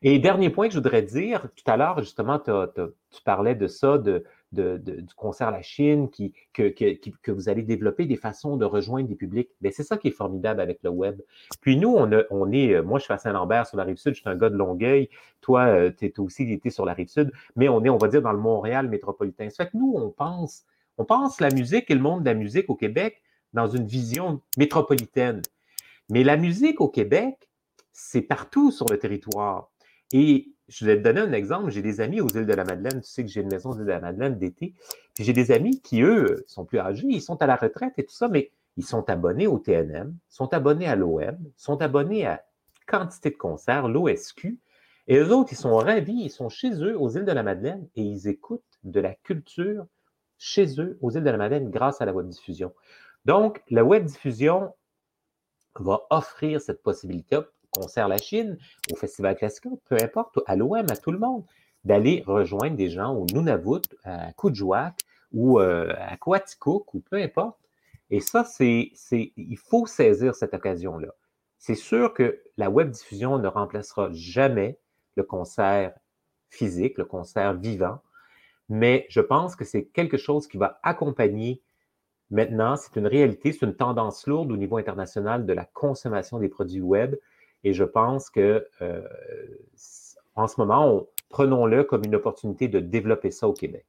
[0.01, 3.97] Et dernier point que je voudrais dire, tout à l'heure, justement, tu parlais de ça,
[3.97, 8.65] de, du concert à la Chine, qui, que, que, vous allez développer des façons de
[8.65, 9.49] rejoindre des publics.
[9.61, 11.21] Mais c'est ça qui est formidable avec le web.
[11.61, 14.15] Puis nous, on, on est, euh, moi, je suis à Saint-Lambert sur la rive sud,
[14.15, 15.09] je suis un gars de Longueuil.
[15.41, 18.07] Toi, euh, tu es aussi été sur la rive sud, mais on est, on va
[18.07, 19.49] dire, dans le Montréal métropolitain.
[19.49, 20.63] Ça fait que nous, on pense,
[20.97, 23.21] on pense la musique et le monde de la musique au Québec
[23.53, 25.41] dans une vision métropolitaine.
[26.09, 27.49] Mais la musique au Québec,
[27.91, 29.71] c'est partout sur le territoire.
[30.13, 31.71] Et je vais te donner un exemple.
[31.71, 33.01] J'ai des amis aux îles de la Madeleine.
[33.01, 34.73] Tu sais que j'ai une maison aux îles de la Madeleine d'été.
[35.13, 38.05] Puis j'ai des amis qui, eux, sont plus âgés, ils sont à la retraite et
[38.05, 42.43] tout ça, mais ils sont abonnés au TNM, sont abonnés à l'OM, sont abonnés à
[42.85, 44.59] quantité de concerts, l'OSQ.
[45.07, 47.87] Et eux autres, ils sont ravis, ils sont chez eux aux îles de la Madeleine
[47.95, 49.87] et ils écoutent de la culture
[50.37, 52.73] chez eux aux îles de la Madeleine grâce à la web diffusion.
[53.25, 54.73] Donc, la web diffusion
[55.75, 57.39] va offrir cette possibilité
[57.71, 58.57] concert La Chine,
[58.91, 61.43] au Festival classique, peu importe, à l'OM, à tout le monde,
[61.83, 64.95] d'aller rejoindre des gens au Nunavut, à Kujouak
[65.31, 67.57] ou euh, à Quaticook ou peu importe.
[68.09, 71.09] Et ça, c'est, il faut saisir cette occasion-là.
[71.57, 74.77] C'est sûr que la web diffusion ne remplacera jamais
[75.15, 75.93] le concert
[76.49, 77.99] physique, le concert vivant,
[78.69, 81.61] mais je pense que c'est quelque chose qui va accompagner
[82.29, 86.49] maintenant, c'est une réalité, c'est une tendance lourde au niveau international de la consommation des
[86.49, 87.15] produits web.
[87.63, 89.07] Et je pense que euh,
[90.35, 93.85] en ce moment, prenons-le comme une opportunité de développer ça au Québec.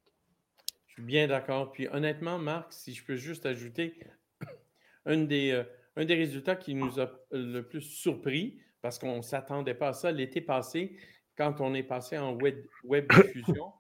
[0.87, 1.73] Je suis bien d'accord.
[1.73, 3.95] Puis honnêtement, Marc, si je peux juste ajouter,
[5.07, 5.65] un des, euh,
[5.97, 9.93] un des résultats qui nous a le plus surpris, parce qu'on ne s'attendait pas à
[9.93, 10.97] ça l'été passé,
[11.37, 13.73] quand on est passé en web, web diffusion,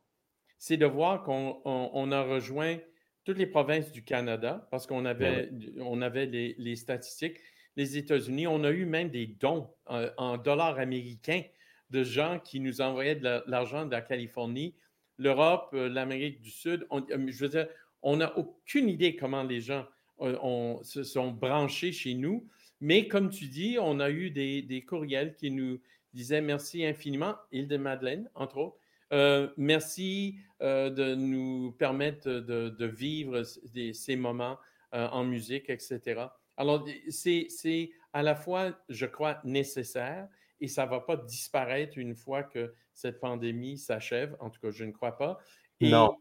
[0.58, 2.78] c'est de voir qu'on a rejoint
[3.24, 7.38] toutes les provinces du Canada parce qu'on avait, on avait les, statistiques.
[7.78, 11.42] Les États-Unis, on a eu même des dons euh, en dollars américains
[11.90, 14.74] de gens qui nous envoyaient de l'argent de la Californie,
[15.16, 16.88] l'Europe, euh, l'Amérique du Sud.
[16.90, 17.68] On, euh, je veux dire,
[18.02, 19.86] on n'a aucune idée comment les gens
[20.18, 22.48] se sont branchés chez nous.
[22.80, 25.78] Mais comme tu dis, on a eu des, courriels qui nous
[26.12, 34.16] disaient merci infiniment, Île de Madeleine, entre autres, merci de nous permettre de, vivre ces
[34.16, 34.58] moments
[34.92, 36.26] en musique, etc.
[36.58, 40.28] Alors, c'est à la fois, je crois, nécessaire
[40.60, 44.36] et ça ne va pas disparaître une fois que cette pandémie s'achève.
[44.40, 45.38] En tout cas, je ne crois pas.
[45.80, 46.16] Et non.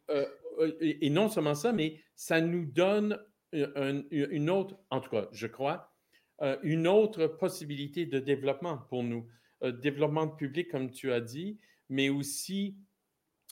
[0.80, 3.20] et non seulement ça, mais ça nous donne
[3.52, 5.92] une autre, en tout cas, je crois,
[6.62, 9.28] une autre possibilité de développement pour nous.
[9.64, 11.58] développement de public, comme tu as dit,
[11.90, 12.78] mais aussi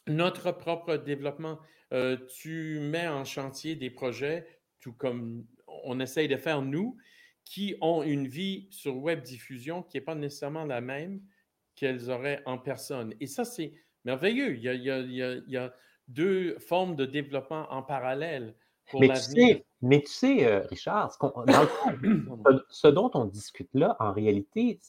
[0.07, 1.59] notre propre développement.
[1.93, 4.45] Euh, tu mets en chantier des projets,
[4.79, 5.45] tout comme
[5.85, 6.97] on essaye de faire nous,
[7.45, 11.21] qui ont une vie sur web diffusion qui n'est pas nécessairement la même
[11.75, 13.13] qu'elles auraient en personne.
[13.19, 13.73] Et ça, c'est
[14.03, 14.55] merveilleux.
[14.57, 15.73] Il y, a,
[16.07, 18.55] deux formes de développement en parallèle
[18.91, 21.11] pour mais, tu sais, mais tu sais, euh, Richard,
[22.69, 24.79] ce dont on discute là, en réalité,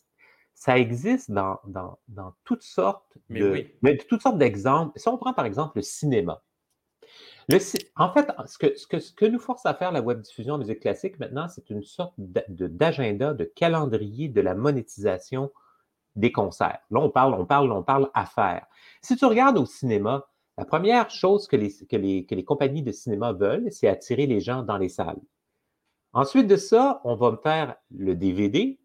[0.52, 4.98] ça existe dans, dans, toutes sortes de, mais toutes sortes d'exemples.
[4.98, 6.42] Si on prend par exemple le cinéma.
[7.96, 11.46] En fait, ce que, nous force à faire la web diffusion en musique classique maintenant,
[11.48, 15.52] c'est une sorte d'agenda, de, calendrier de la monétisation
[16.16, 16.80] des concerts.
[16.90, 18.66] Là, on parle, on parle, on parle affaires.
[19.00, 20.26] Si tu regardes au cinéma,
[20.58, 24.26] la première chose que les, que les, que les compagnies de cinéma veulent, c'est attirer
[24.26, 25.20] les gens dans les salles.
[26.14, 28.80] Ensuite de ça, on va faire le DVD,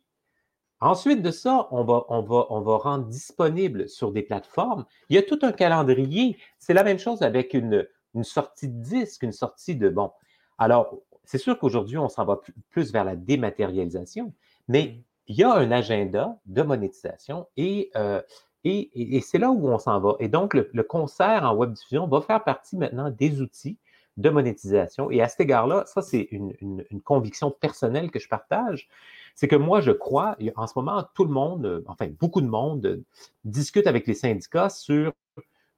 [0.83, 4.85] Ensuite de ça, on va, on, va, on va rendre disponible sur des plateformes.
[5.09, 6.39] Il y a tout un calendrier.
[6.57, 10.11] C'est la même chose avec une, une sortie de disque, une sortie de bon.
[10.57, 12.39] Alors, c'est sûr qu'aujourd'hui, on s'en va
[12.69, 14.33] plus vers la dématérialisation,
[14.67, 15.03] mais mm.
[15.27, 18.21] il y a un agenda de monétisation et, euh,
[18.63, 20.15] et, et, c'est là où on s'en va.
[20.19, 23.77] Et donc, le, le, concert en web diffusion va faire partie maintenant des outils
[24.17, 25.09] de monétisation.
[25.09, 28.89] Et à cet égard-là, ça, c'est une, une, une, conviction personnelle que je partage
[29.35, 33.03] c'est que moi, je crois, en ce moment, tout le monde, enfin, beaucoup de monde
[33.43, 35.13] discute avec les syndicats sur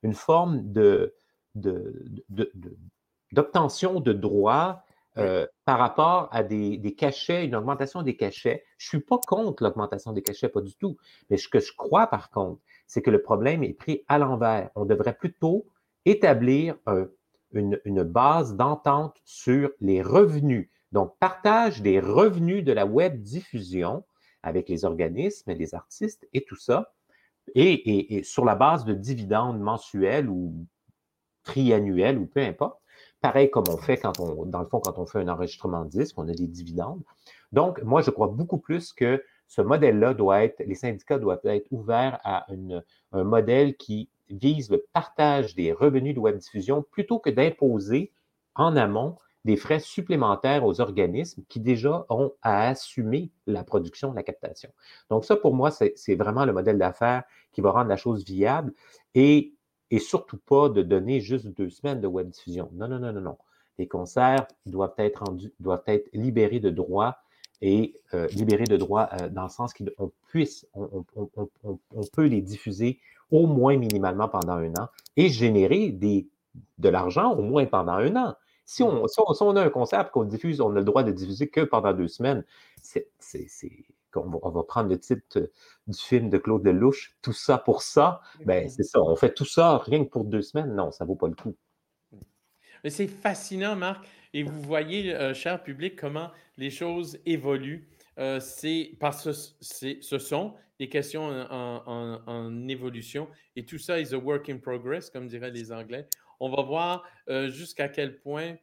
[0.02, 1.14] une forme de,
[3.32, 4.84] d'obtention de, droits
[5.18, 8.64] euh, par rapport à des, cachets, une augmentation des cachets.
[8.78, 10.98] Je ne suis pas contre l'augmentation des cachets, pas du tout.
[11.30, 14.70] Mais ce que je crois, par contre, c'est que le problème est pris à l'envers.
[14.76, 15.66] On devrait plutôt
[16.06, 16.76] établir
[17.52, 24.06] une, une, base d'entente sur les revenus donc, partage des revenus de la web diffusion
[24.44, 26.94] avec les organismes, les artistes et tout ça,
[27.56, 30.54] et, sur la base de dividendes mensuels ou
[31.44, 32.80] triannuels ou peu importe.
[33.22, 35.90] Pareil comme on fait quand on, dans le fond, quand on fait un enregistrement de
[35.90, 37.02] disque, on a des dividendes.
[37.52, 41.68] Donc, moi, je crois beaucoup plus que ce modèle-là doit être, les syndicats doivent être
[41.72, 42.48] ouverts à
[43.12, 48.12] un modèle qui vise le partage des revenus de web diffusion plutôt que d'imposer
[48.56, 54.24] en amont des frais supplémentaires aux organismes qui déjà ont à assumer la production, la
[54.24, 54.72] captation.
[55.10, 58.74] Donc ça, pour moi, c'est vraiment le modèle d'affaires qui va rendre la chose viable
[59.16, 59.54] et,
[59.92, 62.70] et surtout pas de donner juste deux semaines de web diffusion.
[62.74, 63.38] Non, non, non, non, non.
[63.78, 67.18] Les concerts doivent être, rendus, doivent être libérés de droits
[67.62, 71.30] et euh, libérés de droits euh, dans le sens qu'on puisse, on, on,
[71.64, 73.00] on, on, peut les diffuser
[73.32, 76.28] au moins minimalement pendant un an et générer des,
[76.78, 78.36] de l'argent au moins pendant un an.
[78.66, 79.06] Si on,
[79.56, 82.46] a un concert qu'on diffuse, on a le droit de diffuser que pendant deux semaines,
[82.82, 83.08] c'est,
[84.16, 85.50] on, va prendre le titre
[85.88, 89.02] du film de Claude Lelouch, tout ça pour ça, ben c'est ça.
[89.02, 90.76] On fait tout ça rien que pour deux semaines.
[90.76, 91.56] Non, ça ne vaut pas le coup.
[92.88, 94.06] C'est fascinant, Marc.
[94.34, 97.88] Et vous voyez, euh, cher public, comment les choses évoluent.
[98.20, 104.14] Euh, c'est parce que ce sont des questions en, en, évolution et tout ça is
[104.14, 106.08] a work in progress, comme diraient les Anglais
[106.44, 108.56] on va voir euh, jusqu'à quel point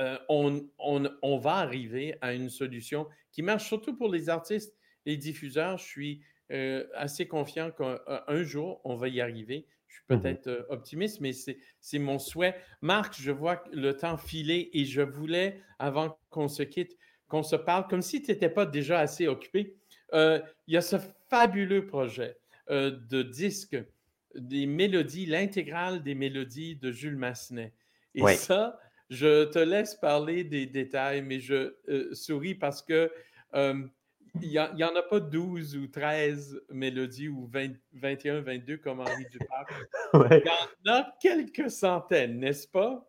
[0.00, 4.76] euh, on, va arriver à une solution qui marche surtout pour les artistes,
[5.08, 5.78] les diffuseurs.
[5.78, 6.20] Je suis
[6.52, 9.66] euh, assez confiant qu'un jour, on va y arriver.
[9.88, 12.54] Je suis mmh peut-être optimiste, mais c'est mon souhait.
[12.82, 16.96] Marc, je vois le temps filer et je voulais, avant qu'on se quitte,
[17.26, 19.74] qu'on se parle comme si tu n'étais pas déjà assez occupé.
[20.12, 20.96] il y a ce
[21.30, 22.36] fabuleux projet
[22.68, 23.82] de disque
[24.34, 27.72] des mélodies, l'intégrale des mélodies de Jules Massenet.
[28.14, 28.78] Et ça,
[29.08, 31.74] je te laisse parler des détails, mais je
[32.12, 33.10] souris parce que
[34.42, 37.48] il n'y en a pas 12 ou 13 mélodies ou
[37.92, 39.72] 21, 22 comme Henri Duparc.
[40.14, 43.08] Il y en a quelques centaines, n'est-ce pas?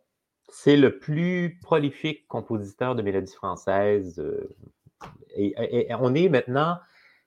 [0.51, 4.19] C'est le plus prolifique compositeur de mélodies françaises.
[4.19, 4.49] Euh,
[5.35, 6.77] et, on est maintenant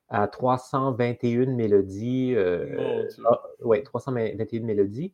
[0.09, 2.35] à 321 mélodies.
[2.35, 5.13] Euh, ah, oui, 321 mélodies.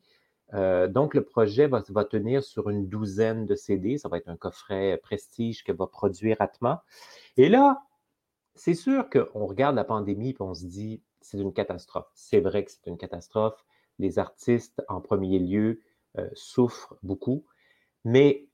[0.53, 3.97] Euh, donc, le projet va, va, tenir sur une douzaine de CD.
[3.97, 6.83] Ça va être un coffret prestige que va produire Atma.
[7.37, 7.83] Et là,
[8.59, 12.11] c'est sûr qu'on regarde la pandémie et on se dit, c'est une catastrophe.
[12.13, 13.65] C'est vrai que c'est une catastrophe.
[13.99, 15.81] Les artistes, en premier lieu,
[16.17, 17.45] euh, souffrent beaucoup.
[18.03, 18.49] Mais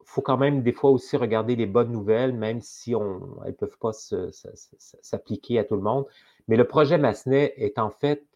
[0.00, 3.52] il faut quand même des fois aussi regarder les bonnes nouvelles, même si on, elles
[3.52, 6.06] ne peuvent pas s'appliquer à tout le monde.
[6.48, 8.26] Mais le projet Massenet est en fait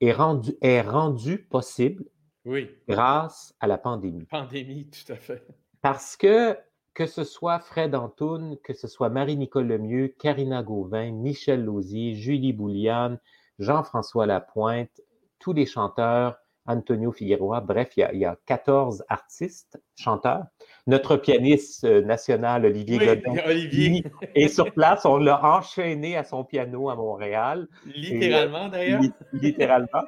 [0.00, 2.04] est rendu, est rendu possible
[2.44, 2.68] oui.
[2.88, 4.24] grâce à la pandémie.
[4.24, 5.46] Pandémie, tout à fait.
[5.80, 6.58] Parce que
[6.94, 12.52] que ce soit Fred Antoun, que ce soit Marie-Nicole Lemieux, Karina Gauvin, Michel Lausier, Julie
[12.52, 13.18] Bouliane,
[13.58, 15.00] Jean-François Lapointe,
[15.38, 16.36] tous les chanteurs,
[16.66, 20.44] Antonio Figueroa, bref, il y, a, 14 artistes, chanteurs.
[20.86, 24.04] Notre pianiste euh, national, Olivier Godin, Olivier.
[24.34, 25.04] est sur place.
[25.04, 27.66] On l'a enchaîné à son piano à Montréal.
[27.86, 29.02] Littéralement, d'ailleurs.
[29.32, 30.04] Littéralement.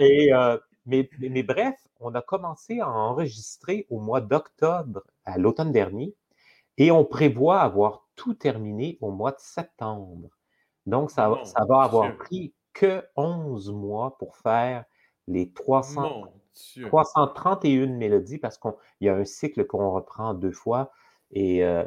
[0.00, 0.56] Et, euh,
[0.86, 6.14] mais, mais, bref, on a commencé à enregistrer au mois d'octobre, à l'automne dernier.
[6.78, 10.30] Et on prévoit avoir tout terminé au mois de septembre.
[10.86, 14.84] Donc, ça, ça va avoir pris que 11 mois pour faire
[15.26, 16.32] les 300,
[16.86, 20.92] 331 mélodies parce qu'il y a un cycle qu'on reprend deux fois.
[21.32, 21.84] Et, euh,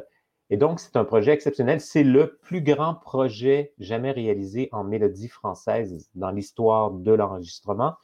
[0.50, 1.80] et donc, c'est un projet exceptionnel.
[1.80, 7.94] C'est le plus grand projet jamais réalisé en mélodie française dans l'histoire de l'enregistrement.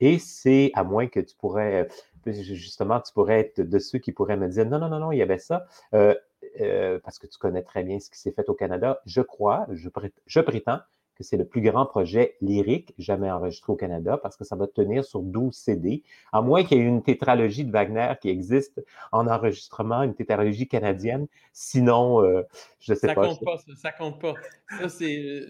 [0.00, 1.86] Et c'est, à moins que tu pourrais,
[2.26, 5.18] justement, tu pourrais être de ceux qui pourraient me dire, non, non, non, non, il
[5.18, 5.66] y avait ça.
[5.94, 6.14] Euh,
[6.60, 9.66] euh, parce que tu connais très bien ce qui s'est fait au Canada, je crois,
[9.70, 10.80] je, prétends
[11.14, 14.66] que c'est le plus grand projet lyrique jamais enregistré au Canada parce que ça va
[14.66, 18.84] tenir sur 12 CD, à moins qu'il y ait une tétralogie de Wagner qui existe
[19.12, 21.26] en enregistrement, une tétralogie canadienne.
[21.52, 22.42] Sinon, euh,
[22.80, 23.26] je ne sais pas.
[23.26, 23.56] Compte pas.
[23.76, 24.34] Ça compte pas.
[24.78, 25.46] Ça, c'est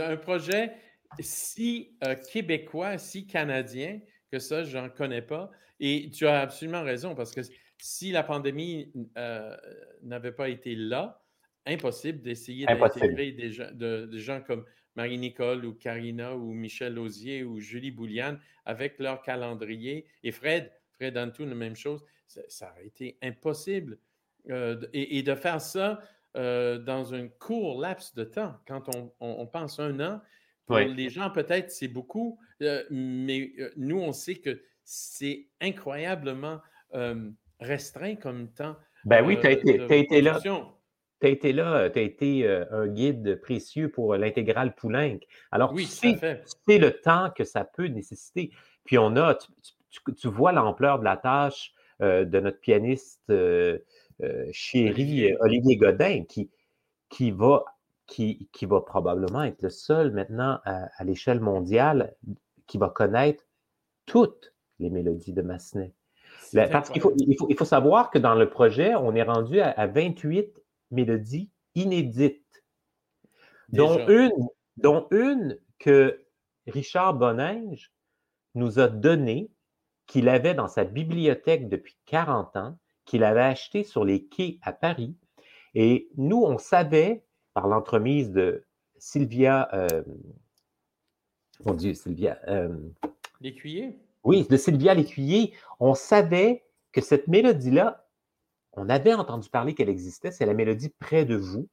[0.00, 0.72] un projet
[1.18, 4.00] si euh, québécois, si canadien
[4.30, 5.50] que ça, je n'en connais pas.
[5.80, 7.40] Et tu as absolument raison parce que
[7.80, 9.56] si la pandémie euh,
[10.02, 11.22] n'avait pas été là,
[11.66, 13.70] impossible d'essayer d'intégrer des, gens,
[14.12, 14.64] gens comme
[14.96, 20.06] Marie-Nicole ou Karina ou Michel Lausier ou Julie Bouliane avec leur calendrier.
[20.22, 22.04] Et Fred, Fred Antoun, la même chose.
[22.26, 23.98] Ça, aurait été impossible.
[24.48, 26.00] Euh, et, de faire ça
[26.36, 28.88] euh, dans un court laps de temps, quand
[29.20, 30.20] on, pense un an,
[30.66, 32.38] pour les gens, peut-être, c'est beaucoup,
[32.90, 36.60] mais nous, on sait que c'est incroyablement
[37.60, 38.76] restreint comme temps.
[39.04, 39.72] Ben oui, tu as, été
[40.20, 40.38] là.
[40.40, 40.48] Tu
[41.26, 45.18] as été là, tu as été un guide précieux pour l'intégrale Poulenc.
[45.50, 48.50] Alors, oui, tu sais, le temps que ça peut nécessiter.
[48.84, 49.38] Puis on a,
[50.16, 53.78] tu, vois l'ampleur de la tâche euh, de notre pianiste euh,
[54.22, 55.76] euh, chéri Olivier.
[55.76, 56.50] Godin, qui,
[57.08, 57.64] qui, va,
[58.06, 62.14] qui, qui va probablement être le seul maintenant à l'échelle mondiale
[62.66, 63.44] qui va connaître
[64.06, 65.92] toutes les mélodies de Massenet.
[66.54, 70.52] Parce qu'il faut, il faut, savoir que dans le projet, on est rendu à, 28
[70.90, 72.64] mélodies inédites,
[73.68, 74.32] dont une,
[74.76, 76.24] dont une que
[76.66, 77.92] Richard Boninge
[78.54, 79.50] nous a donnée,
[80.06, 84.72] qu'il avait dans sa bibliothèque depuis 40 ans, qu'il avait acheté sur les quais à
[84.72, 85.16] Paris.
[85.74, 87.24] Et nous, on savait,
[87.54, 88.64] par l'entremise de
[88.98, 90.02] Sylvia, euh,
[91.64, 92.38] mon Dieu, Sylvia.
[92.48, 92.76] Euh,
[93.40, 93.98] L'écuyer?
[94.24, 95.54] Oui, de Sylvia Lécuyer.
[95.78, 98.06] On savait que cette mélodie-là,
[98.74, 101.68] on avait entendu parler qu'elle existait, c'est la mélodie Près de vous,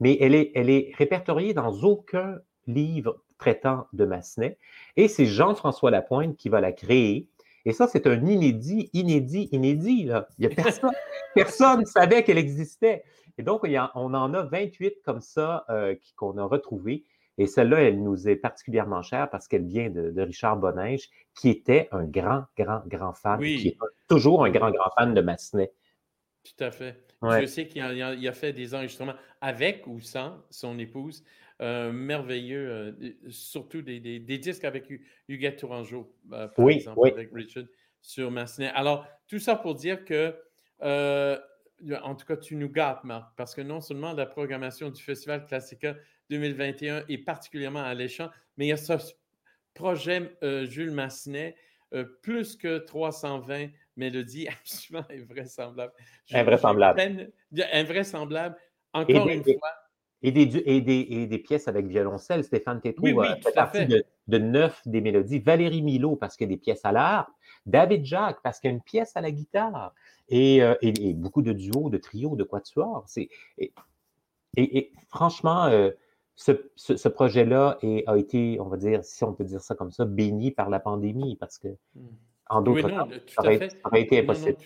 [0.00, 4.58] mais elle est, elle est répertoriée dans aucun livre traitant de Massenet.
[4.96, 7.28] Et c'est Jean-François Lapointe qui va la créer.
[7.64, 10.04] Et ça, c'est un inédit, inédit, inédit.
[10.04, 10.28] Là.
[10.38, 10.90] Il y a personne,
[11.34, 13.04] personne ne savait qu'elle existait.
[13.38, 13.62] Et donc,
[13.94, 17.04] on en a 28 comme ça euh, qu'on a retrouvés.
[17.38, 21.88] Et celle-là, elle nous est particulièrement chère parce qu'elle vient de, Richard Boninge, qui était
[21.92, 23.78] un grand, grand, grand fan, qui est
[24.08, 25.72] toujours un grand, grand fan de Massenet.
[26.44, 27.02] Tout à fait.
[27.22, 31.24] Je sais qu'il a, fait des enregistrements avec ou sans son épouse.
[31.60, 32.92] Euh, merveilleux, euh,
[33.28, 34.90] surtout des, disques avec
[35.28, 37.64] Huguette Tourangeau, euh, par exemple, avec Richard
[38.00, 38.68] sur Massenet.
[38.68, 40.34] Alors, tout ça pour dire que
[40.82, 45.44] en tout cas, tu nous gâtes, Marc, parce que non seulement la programmation du Festival
[45.46, 45.96] Classica
[46.30, 48.98] 2021 est particulièrement alléchant, mais il y a
[49.74, 50.36] projet
[50.68, 51.54] Jules Massenet,
[52.22, 53.68] plus que 320
[54.00, 55.92] mélodies absolument invraisemblables.
[56.32, 57.30] Invraisemblable.
[57.72, 58.56] Invraisemblable.
[58.92, 59.70] Encore une fois.
[60.22, 62.44] Et des, et, des, et des, pièces avec violoncelle.
[62.44, 65.38] Stéphane Tétro oui, fait partie de, de, neuf des mélodies.
[65.38, 67.30] Valérie Milo, parce qu'il y a des pièces à l'art.
[67.64, 69.94] David Jacques, parce qu'il y a une pièce à la guitare.
[70.28, 73.06] Et, euh, et beaucoup de duos, de trios, de quatuors.
[74.56, 75.90] Et, franchement, euh,
[76.40, 76.52] ce,
[76.96, 80.50] ce, projet-là a été, on va dire, si on peut dire ça comme ça, béni
[80.50, 82.08] par la pandémie, parce que hmm.
[82.48, 84.56] en d'autres temps, ça aurait, été impossible.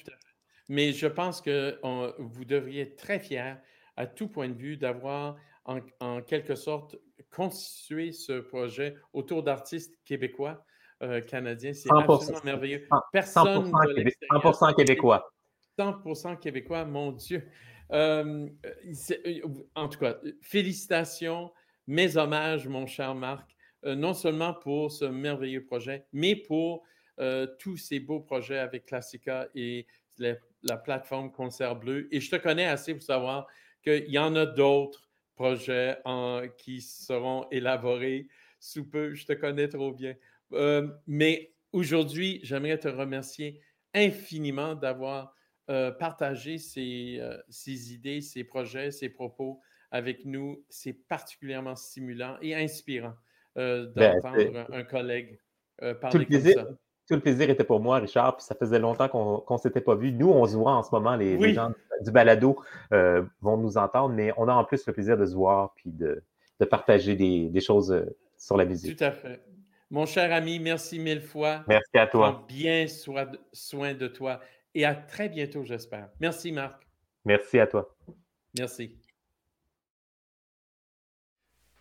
[0.68, 1.76] Mais je pense que
[2.18, 3.54] vous devriez être très fiers
[3.96, 6.96] à tout point de vue d'avoir en, quelque sorte
[7.30, 10.64] constitué ce projet autour d'artistes québécois,
[11.02, 11.72] euh, canadiens.
[11.72, 12.86] C'est absolument merveilleux.
[13.12, 15.28] Personne 100%, québécois.
[15.76, 17.48] 100% québécois, mon Dieu.
[17.92, 18.48] Euh,
[19.26, 19.40] euh,
[19.74, 21.50] en tout cas, félicitations,
[21.86, 23.54] mes hommages, mon cher Marc,
[23.84, 26.84] non seulement pour ce merveilleux projet, mais pour
[27.58, 29.86] tous ces beaux projets avec Classica et
[30.18, 32.08] la plateforme Concert Bleu.
[32.10, 33.46] Et je te connais assez pour savoir
[33.82, 35.98] qu'il y en a d'autres projets
[36.56, 38.28] qui seront élaborés
[38.58, 39.14] sous peu.
[39.14, 40.14] Je te connais trop bien.
[40.52, 43.60] Euh, mais aujourd'hui, j'aimerais te remercier
[43.92, 45.34] infiniment d'avoir
[45.70, 49.60] euh, partagé euh, ces, idées, ces projets, ces propos
[49.94, 50.64] avec nous.
[50.68, 53.14] C'est particulièrement stimulant et inspirant
[53.56, 55.38] ben, d'entendre un collègue
[56.00, 56.66] parler comme ça
[57.06, 58.36] tout le plaisir était pour moi, Richard.
[58.36, 60.12] Puis ça faisait longtemps qu'on ne s'était pas vu.
[60.12, 61.16] Nous, on se voit en ce moment.
[61.16, 62.58] Les, gens du balado
[62.92, 65.90] euh, vont nous entendre, mais on a en plus le plaisir de se voir puis
[65.90, 66.22] de,
[66.70, 68.96] partager des, choses euh, sur la musique.
[68.96, 69.42] Tout à fait.
[69.90, 71.62] Mon cher ami, merci mille fois.
[71.68, 72.32] Merci à toi.
[72.32, 72.86] Prends bien
[73.52, 74.40] soin de toi
[74.74, 76.08] et à très bientôt, j'espère.
[76.20, 76.82] Merci, Marc.
[77.24, 77.94] Merci à toi.
[78.58, 78.96] Merci.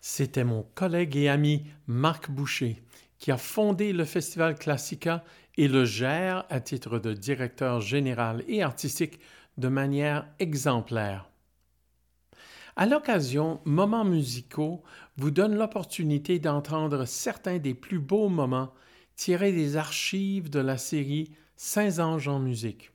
[0.06, 2.84] C'était mon collègue et ami Marc Boucher
[3.20, 5.24] qui a fondé le Festival Classica
[5.56, 9.22] et le gère à titre de directeur général et artistique
[9.58, 11.30] de manière exemplaire.
[12.76, 14.84] À l'occasion, Moments musicaux
[15.16, 18.74] vous donne l'opportunité d'entendre certains des plus beaux moments
[19.16, 22.91] tirés des archives de la série Saint-Ange en musique.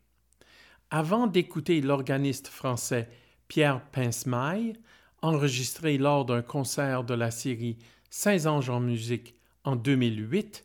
[0.90, 3.08] Avant d'écouter l'organiste français
[3.48, 4.74] Pierre Pincemaille,
[5.22, 7.78] enregistré lors d'un concert de la série
[8.10, 10.64] Saint-Ange en musique en 2008,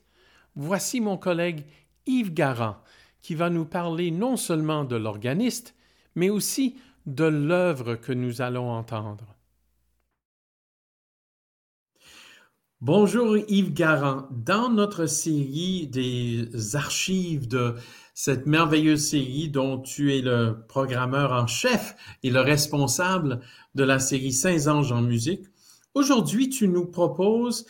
[0.56, 1.66] voici mon collègue
[2.06, 2.78] Yves Garand
[3.24, 5.76] qui va nous parler non seulement de l'organiste,
[6.16, 6.76] mais aussi
[7.06, 9.26] de l'œuvre que nous allons entendre.
[12.82, 14.28] Bonjour Yves Garand.
[14.30, 17.76] Dans notre série des archives de
[18.14, 23.40] cette merveilleuse série dont tu es le programmeur en chef et le responsable
[23.76, 25.46] de la série Saint Anges en musique,
[25.94, 27.66] aujourd'hui tu nous proposes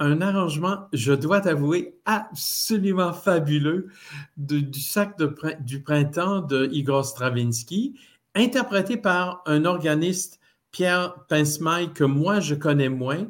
[0.00, 3.88] un arrangement, je dois t'avouer, absolument fabuleux
[4.36, 5.16] du sac
[5.60, 7.98] du printemps de Igor Stravinsky,
[8.34, 13.28] interprété par un organiste, Pierre Pincemaille, que moi je connais moins.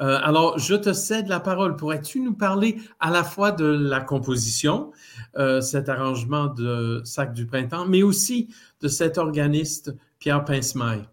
[0.00, 1.76] Euh, alors, je te cède la parole.
[1.76, 4.90] Pourrais-tu nous parler à la fois de la composition,
[5.36, 11.06] euh, cet arrangement de Sac du printemps, mais aussi de cet organiste, Pierre Pincemaille?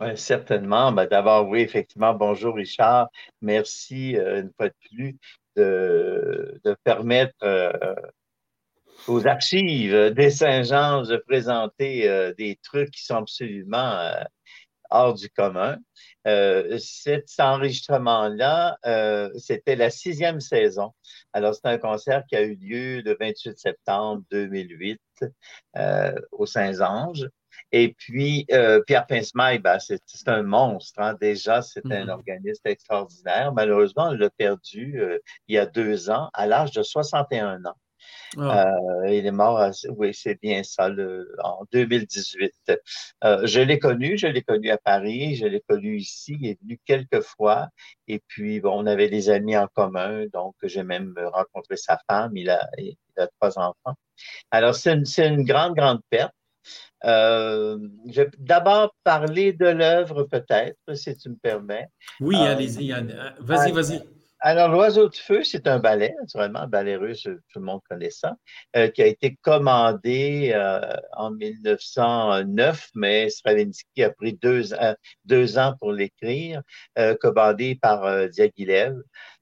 [0.00, 0.90] Oui, certainement.
[0.92, 3.08] Ben, D'abord, oui, effectivement, bonjour Richard.
[3.40, 5.16] Merci euh, une fois de plus
[5.56, 7.94] de, permettre euh,
[9.06, 14.12] aux archives des Saint-Jean de présenter euh, des trucs qui sont absolument
[14.90, 15.78] hors du commun.
[16.24, 18.78] cet enregistrement-là,
[19.38, 20.92] c'était la sixième saison.
[21.32, 25.00] Alors, c'est un concert qui a eu lieu le 28 septembre 2008
[26.32, 27.28] au Saint-Ange.
[27.72, 31.00] Et puis, euh, Pierre Pincemaille, ben, c'est un monstre.
[31.00, 31.16] Hein.
[31.20, 32.10] Déjà, c'est un mm-hmm.
[32.10, 33.52] organiste extraordinaire.
[33.52, 37.74] Malheureusement, on l'a perdu euh, il y a deux ans, à l'âge de 61 ans.
[38.36, 38.66] Ah.
[39.04, 40.90] Euh, il est mort, oui, c'est bien ça,
[41.42, 42.52] en 2018.
[43.22, 46.78] je l'ai connu, je l'ai connu à Paris, je l'ai connu ici, il est venu
[46.84, 47.68] quelques fois.
[48.08, 52.36] Et puis, bon, on avait des amis en commun, donc j'ai même rencontré sa femme,
[52.36, 53.94] il a, il a trois enfants.
[54.50, 56.34] Alors, c'est une, une grande, grande perte.
[57.04, 61.88] Euh, je vais d'abord parler de l'œuvre, peut-être, si tu me permets.
[62.20, 62.92] Oui, euh, allez-y.
[63.40, 64.02] Vas-y, vas-y.
[64.40, 68.10] Alors, L'Oiseau de Feu, c'est un ballet, naturellement, un ballet russe, tout le monde connaît
[68.10, 68.34] ça,
[68.76, 70.54] euh, qui a été commandé
[71.16, 74.64] en 1909, mais Stravinsky a pris deux,
[75.24, 76.60] deux ans pour l'écrire,
[77.20, 78.96] commandé par Diaghilev.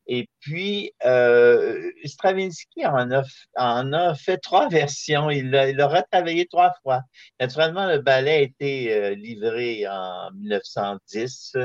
[0.06, 3.22] Et puis, euh, Stravinsky en a,
[3.56, 5.30] en a, fait trois versions.
[5.30, 7.02] Il l'a travaillé trois fois.
[7.40, 11.56] Naturellement, le ballet a été euh, livré en 1910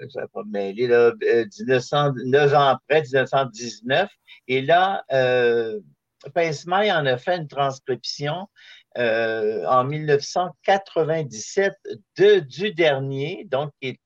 [0.00, 4.08] je vais pas me mêler, là, 1909 ans après, 1919.
[4.46, 5.80] Et là, euh,
[6.26, 8.48] en a fait une transcription
[8.96, 11.74] en 1997
[12.18, 13.98] de, du dernier, donc qui,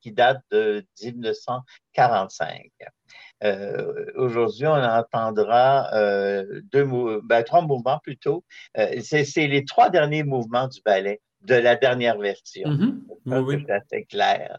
[0.00, 2.70] qui date de 1945.
[3.42, 6.86] Euh, aujourd'hui, on entendra euh, deux
[7.24, 8.44] ben, trois mouvements plutôt.
[8.76, 12.68] Euh, c'est les trois derniers mouvements du ballet de la dernière version.
[13.24, 14.58] Oui, C'est assez clair.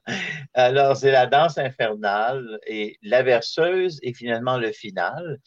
[0.54, 5.38] Alors, c'est la danse infernale et la verseuse et finalement le final.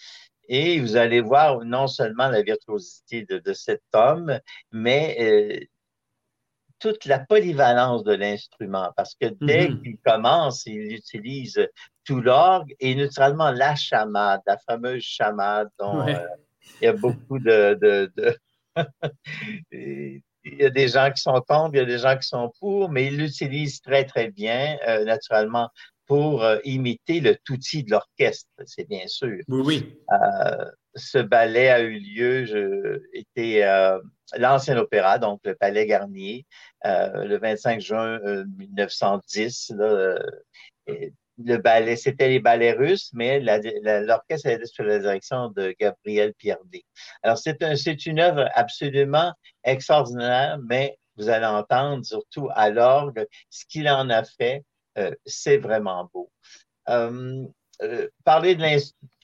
[0.49, 4.39] Et vous allez voir non seulement la virtuosité de, de cet homme,
[4.71, 5.69] mais
[6.79, 9.83] toute la polyvalence de l'instrument, parce que dès mm-hmm.
[9.83, 11.69] qu'il commence, il utilise
[12.05, 16.19] tout l'orgue et naturellement la chamade, la fameuse chamade dont euh,
[16.81, 17.79] il y a beaucoup de...
[17.81, 18.37] de, de
[20.45, 22.53] il y a des gens qui sont contre, il y a des gens qui sont
[22.61, 25.71] pour, mais il l'utilise très, très bien, euh, naturellement,
[26.07, 29.39] pour euh, imiter le touti de l'orchestre, c'est bien sûr.
[29.49, 29.99] Oui, oui.
[30.97, 33.65] Ce ballet a eu lieu, je, était
[34.37, 36.47] l'ancien opéra, donc le Palais Garnier,
[36.85, 38.21] le 25 juin
[38.59, 39.73] 1910.
[39.77, 40.19] Là,
[41.39, 46.85] le ballet, c'était les ballets russes, mais l'orchestre était sous la direction de Gabriel Pierdet.
[47.23, 49.33] Alors, c'est un, une œuvre absolument
[49.65, 54.65] extraordinaire, mais vous allez entendre, surtout à l'orgue, ce qu'il en a fait,
[54.99, 56.31] euh, c'est vraiment beau.
[56.89, 57.45] Euh,
[57.83, 58.63] euh, parler de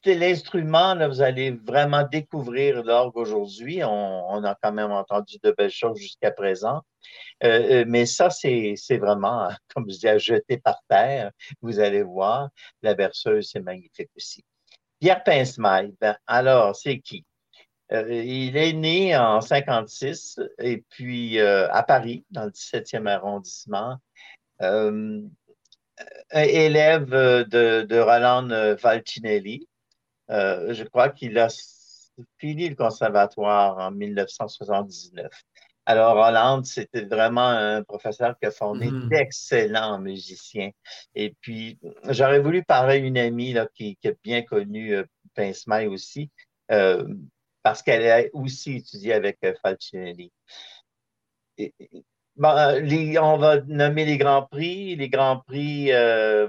[0.04, 3.82] l'instrument, vous allez vraiment découvrir l'orgue aujourd'hui.
[3.84, 6.80] On, a quand même entendu de belles choses jusqu'à présent.
[7.44, 11.30] Euh, euh, mais ça, c'est vraiment, comme je dis, à jeter par terre.
[11.60, 12.48] Vous allez voir,
[12.82, 14.44] la berceuse, c'est magnifique aussi.
[15.00, 17.24] Pierre Pincemaille, ben, alors, c'est qui?
[17.92, 23.98] il est né en 56 et puis à Paris, dans le 17e arrondissement
[26.32, 29.68] élève euh, de, Roland euh, Valtinelli.
[30.30, 31.48] Euh, je crois qu'il a
[32.38, 35.30] fini le conservatoire en 1979.
[35.86, 39.08] Alors, Hollande, c'était vraiment un professeur qui a formé mm-hmm.
[39.08, 40.70] d'excellents musiciens.
[41.14, 41.78] Et puis,
[42.08, 45.04] j'aurais voulu parler à une amie là, qui, qui a bien connu euh,
[45.34, 46.30] Pincemaille aussi,
[47.62, 50.32] parce qu'elle a aussi étudié avec Falcinelli.
[51.58, 51.74] Et,
[52.42, 54.96] euh, on va nommer les grands prix.
[54.96, 56.46] Les grands prix, euh,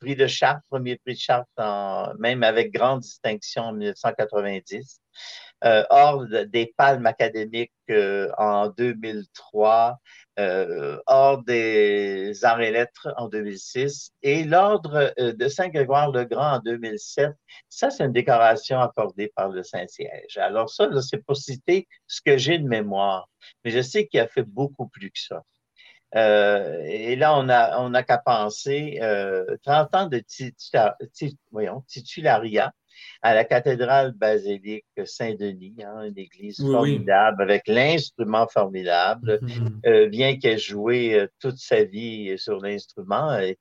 [0.00, 5.00] prix de Chartres, premier prix de Chartres, même avec grande distinction en 1990.
[5.64, 9.96] Euh, des palmes académiques euh, en 2003,
[10.38, 17.32] euh, hors des arts et lettres en 2006 et l'ordre de Saint-Grégoire-le-Grand en 2007.
[17.68, 20.36] Ça, c'est une décoration accordée par le Saint-Siège.
[20.36, 23.28] Alors ça, c'est pour citer ce que j'ai de mémoire.
[23.64, 25.42] Mais je sais qu'il a fait beaucoup plus que ça.
[26.16, 30.18] Euh, et là, on a, on a qu'à penser euh, 30 ans de
[31.86, 32.72] titularia
[33.22, 39.40] à la cathédrale basilique Saint-Denis, hein, une église formidable avec l'instrument formidable,
[39.86, 43.52] euh, bien qu'elle joué euh, toute sa vie sur l'instrument, euh,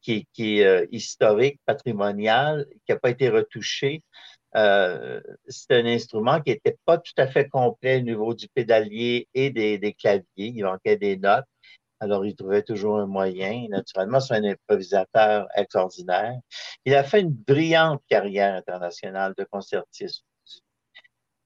[0.00, 4.02] qui, qui, est historique, patrimonial, qui n'a pas été retouché.
[4.52, 9.50] c'est un instrument qui n'était pas tout à fait complet au niveau du pédalier et
[9.50, 10.24] des, des claviers.
[10.36, 11.44] Il manquait des notes.
[12.02, 13.68] Alors, il trouvait toujours un moyen.
[13.70, 16.34] Naturellement, c'est un improvisateur extraordinaire.
[16.84, 20.24] Il a fait une brillante carrière internationale de concertiste.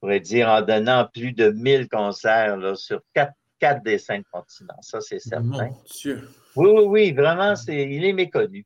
[0.00, 4.24] On pourrait dire en donnant plus de 1000 concerts là, sur quatre, quatre des cinq
[4.32, 4.80] continents.
[4.80, 5.44] Ça, c'est certain.
[5.44, 6.26] Mon Dieu.
[6.56, 8.64] Oui, oui, oui, vraiment, c'est, il est méconnu.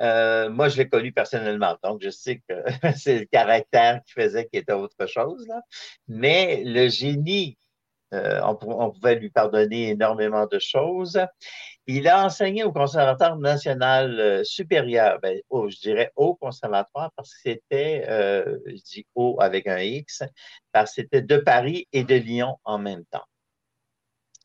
[0.00, 2.54] Euh, moi, je l'ai connu personnellement, donc je sais que
[2.96, 5.44] c'est le caractère qui faisait qu'il était autre chose.
[5.48, 5.60] Là.
[6.06, 7.58] Mais le génie
[8.16, 11.18] euh, on, pouvait lui pardonner énormément de choses.
[11.86, 17.40] Il a enseigné au Conservatoire national euh, supérieur, ben, je dirais au conservatoire parce que
[17.44, 20.24] c'était, euh, je dis au avec un X,
[20.72, 23.24] parce que c'était de Paris et de Lyon en même temps.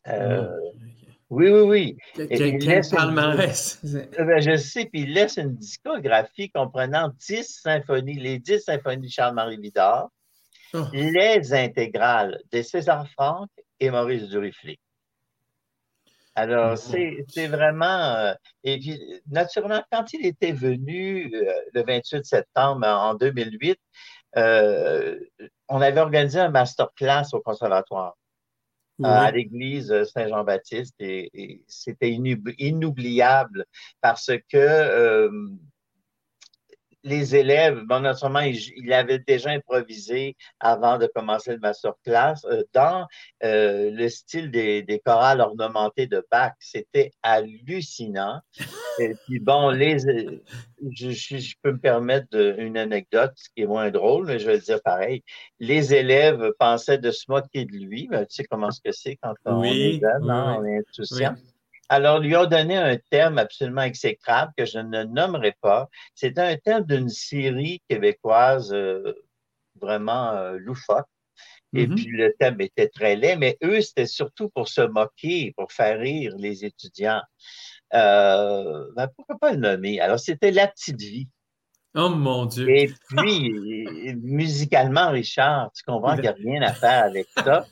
[0.06, 0.48] Ah,
[1.32, 2.28] oui, oui, oui.
[2.28, 3.80] Quel, palmarès.
[4.20, 9.12] Ben, je sais, puis il laisse une discographie comprenant dix symphonies, les dix symphonies de
[9.12, 10.10] Charles-Marie Vidard,
[10.74, 10.86] Oh.
[10.94, 13.50] les intégrales de César Franck
[13.80, 14.80] et Maurice Duriflé.
[16.36, 18.16] Alors, c'est vraiment.
[18.16, 23.78] Euh, et puis, naturellement, quand il était venu euh, le 28 septembre en 2008,
[24.38, 25.20] euh,
[25.68, 28.16] on avait organisé un masterclass au conservatoire
[29.04, 33.66] à l'église Saint-Jean-Baptiste et, c'était inoubliable
[34.00, 35.30] parce que
[37.04, 42.64] les élèves, bon, naturellement, il, il, avait déjà improvisé avant de commencer le masterclass euh,
[42.74, 43.08] dans
[43.44, 46.54] euh, le style des, des chorales ornementées de Bach.
[46.60, 48.40] C'était hallucinant.
[49.00, 54.28] Et puis bon, les, je, je, peux me permettre une anecdote, qui est moins drôle,
[54.28, 55.24] mais je vais le dire pareil.
[55.60, 58.08] Les élèves pensaient de se moquer de lui.
[58.08, 61.36] Ben, tu sais comment ce que c'est quand on est jeune, hein, on est insouciant.
[61.92, 65.90] Alors, lui a donné un thème absolument exécrable que je ne nommerai pas.
[66.16, 69.14] C'était un thème d'une série québécoise euh,
[69.76, 71.06] vraiment euh, loufoque.
[71.74, 71.96] Et mm-hmm.
[71.96, 76.00] puis, le thème était très laid, mais eux, c'était surtout pour se moquer, pour faire
[76.00, 77.24] rire les étudiants.
[77.94, 80.00] Euh, ben, pourquoi pas le nommer?
[80.00, 81.28] Alors, c'était La Petite Vie.
[81.94, 82.70] Oh mon Dieu!
[82.70, 83.52] Et puis,
[84.24, 87.66] musicalement, Richard, tu comprends qu'il n'y a rien à faire avec ça.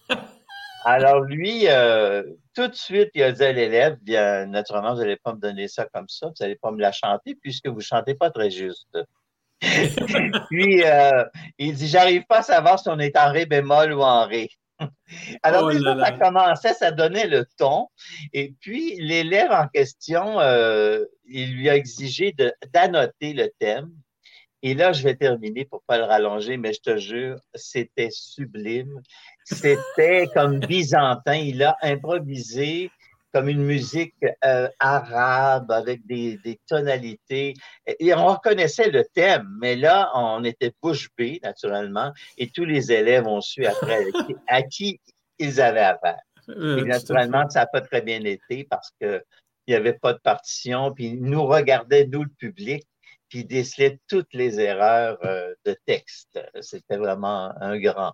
[0.91, 2.23] Alors, lui, euh,
[2.55, 5.67] tout de suite, il a dit à l'élève, bien, naturellement, vous n'allez pas me donner
[5.67, 8.49] ça comme ça, vous n'allez pas me la chanter puisque vous ne chantez pas très
[8.49, 8.97] juste.
[10.49, 11.23] Puis, euh,
[11.59, 14.49] il dit, j'arrive pas à savoir si on est en ré bémol ou en ré.
[15.43, 17.89] Alors, oh ça commençait, ça donnait le ton.
[18.33, 22.33] Et puis, l'élève en question, euh, il lui a exigé
[22.73, 23.91] d'annoter le thème.
[24.61, 29.01] Et là, je vais terminer pour pas le rallonger, mais je te jure, c'était sublime.
[29.45, 31.35] C'était comme byzantin.
[31.35, 32.91] Il a improvisé
[33.33, 37.53] comme une musique euh, arabe avec des, des, tonalités.
[37.99, 42.91] Et on reconnaissait le thème, mais là, on était bouche bée, naturellement, et tous les
[42.91, 44.05] élèves ont su après
[44.47, 44.99] à qui
[45.37, 46.19] ils avaient affaire.
[46.47, 49.23] et naturellement, ça n'a pas très bien été parce qu'il
[49.67, 52.83] n'y avait pas de partition, puis ils nous regardaient, nous, le public,
[53.29, 56.39] puis décelait toutes les erreurs euh, de texte.
[56.61, 58.13] C'était vraiment un grand.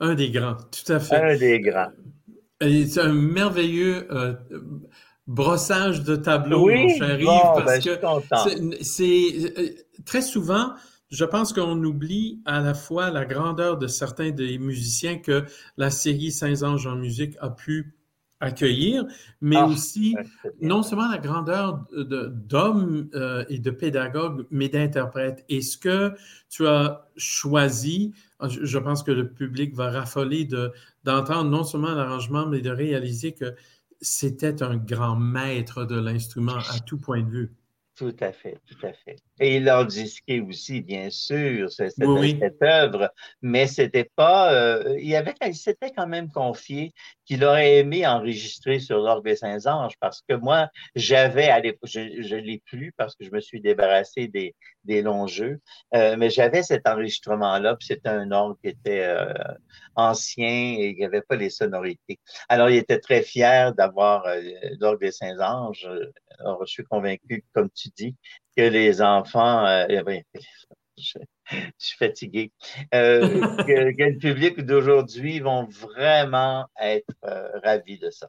[0.00, 1.16] Un des grands, tout à fait.
[1.16, 1.90] Un des grands.
[2.60, 4.34] C'est un merveilleux euh,
[5.26, 9.74] brossage de tableau, mon cher Yves, parce ben, que c'est euh,
[10.06, 10.72] très souvent,
[11.10, 15.44] je pense qu'on oublie à la fois la grandeur de certains des musiciens que
[15.76, 17.95] la série Saint-Ange en musique a pu
[18.40, 19.04] accueillir,
[19.40, 20.14] mais ah, aussi
[20.60, 25.44] non seulement la grandeur d'hommes euh, et de pédagogues, mais d'interprètes.
[25.48, 26.12] Et ce que
[26.48, 30.46] tu as choisi, je pense que le public va raffoler
[31.04, 33.54] d'entendre non seulement l'arrangement, mais de réaliser que
[34.00, 37.52] c'était un grand maître de l'instrument à tout point de vue.
[37.94, 39.16] Tout à fait, tout à fait.
[39.38, 43.12] Et il a disqué aussi, bien sûr, cette, cette œuvre,
[43.42, 44.52] mais c'était pas.
[44.52, 46.94] Euh, il avait, il s'était quand même confié
[47.26, 52.00] qu'il aurait aimé enregistrer sur l'orgue des Saint-Anges parce que moi, j'avais à l'époque, je,
[52.00, 55.60] ne l'ai plus parce que je me suis débarrassé des, des longs jeux,
[55.94, 59.34] euh, mais j'avais cet enregistrement-là, puis c'était un orgue qui était euh,
[59.96, 62.20] ancien et il n'y avait pas les sonorités.
[62.48, 64.24] Alors, il était très fier d'avoir
[64.80, 65.88] l'orgue des Saint-Anges.
[66.38, 68.14] Alors, je suis convaincu, comme tu dis,
[68.56, 70.22] que les enfants, euh, eh ben,
[70.96, 71.18] je,
[71.78, 72.52] suis fatigué,
[72.94, 73.20] euh,
[73.66, 78.28] que, le public d'aujourd'hui vont vraiment être euh, ravis de ça.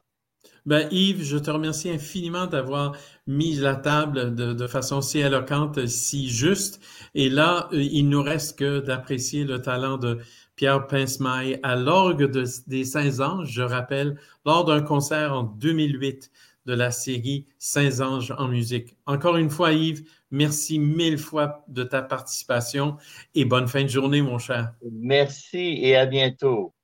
[0.66, 2.94] Ben, Yves, je te remercie infiniment d'avoir
[3.26, 6.80] mis la table de, façon si éloquente, si juste.
[7.14, 10.18] Et là, il nous reste que d'apprécier le talent de
[10.56, 12.30] Pierre Pincemaille à l'orgue
[12.66, 16.30] des Saints-Anges, je rappelle, lors d'un concert en 2008
[16.68, 18.94] de la série Saints-Anges en musique.
[19.06, 22.98] Encore une fois, Yves, merci mille fois de ta participation
[23.34, 24.74] et bonne fin de journée, mon cher.
[24.92, 26.74] Merci et à bientôt.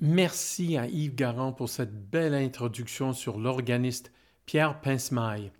[0.00, 4.10] Merci à Yves Garand pour cette belle introduction sur l'organiste
[4.46, 5.52] Pierre Pincemaille.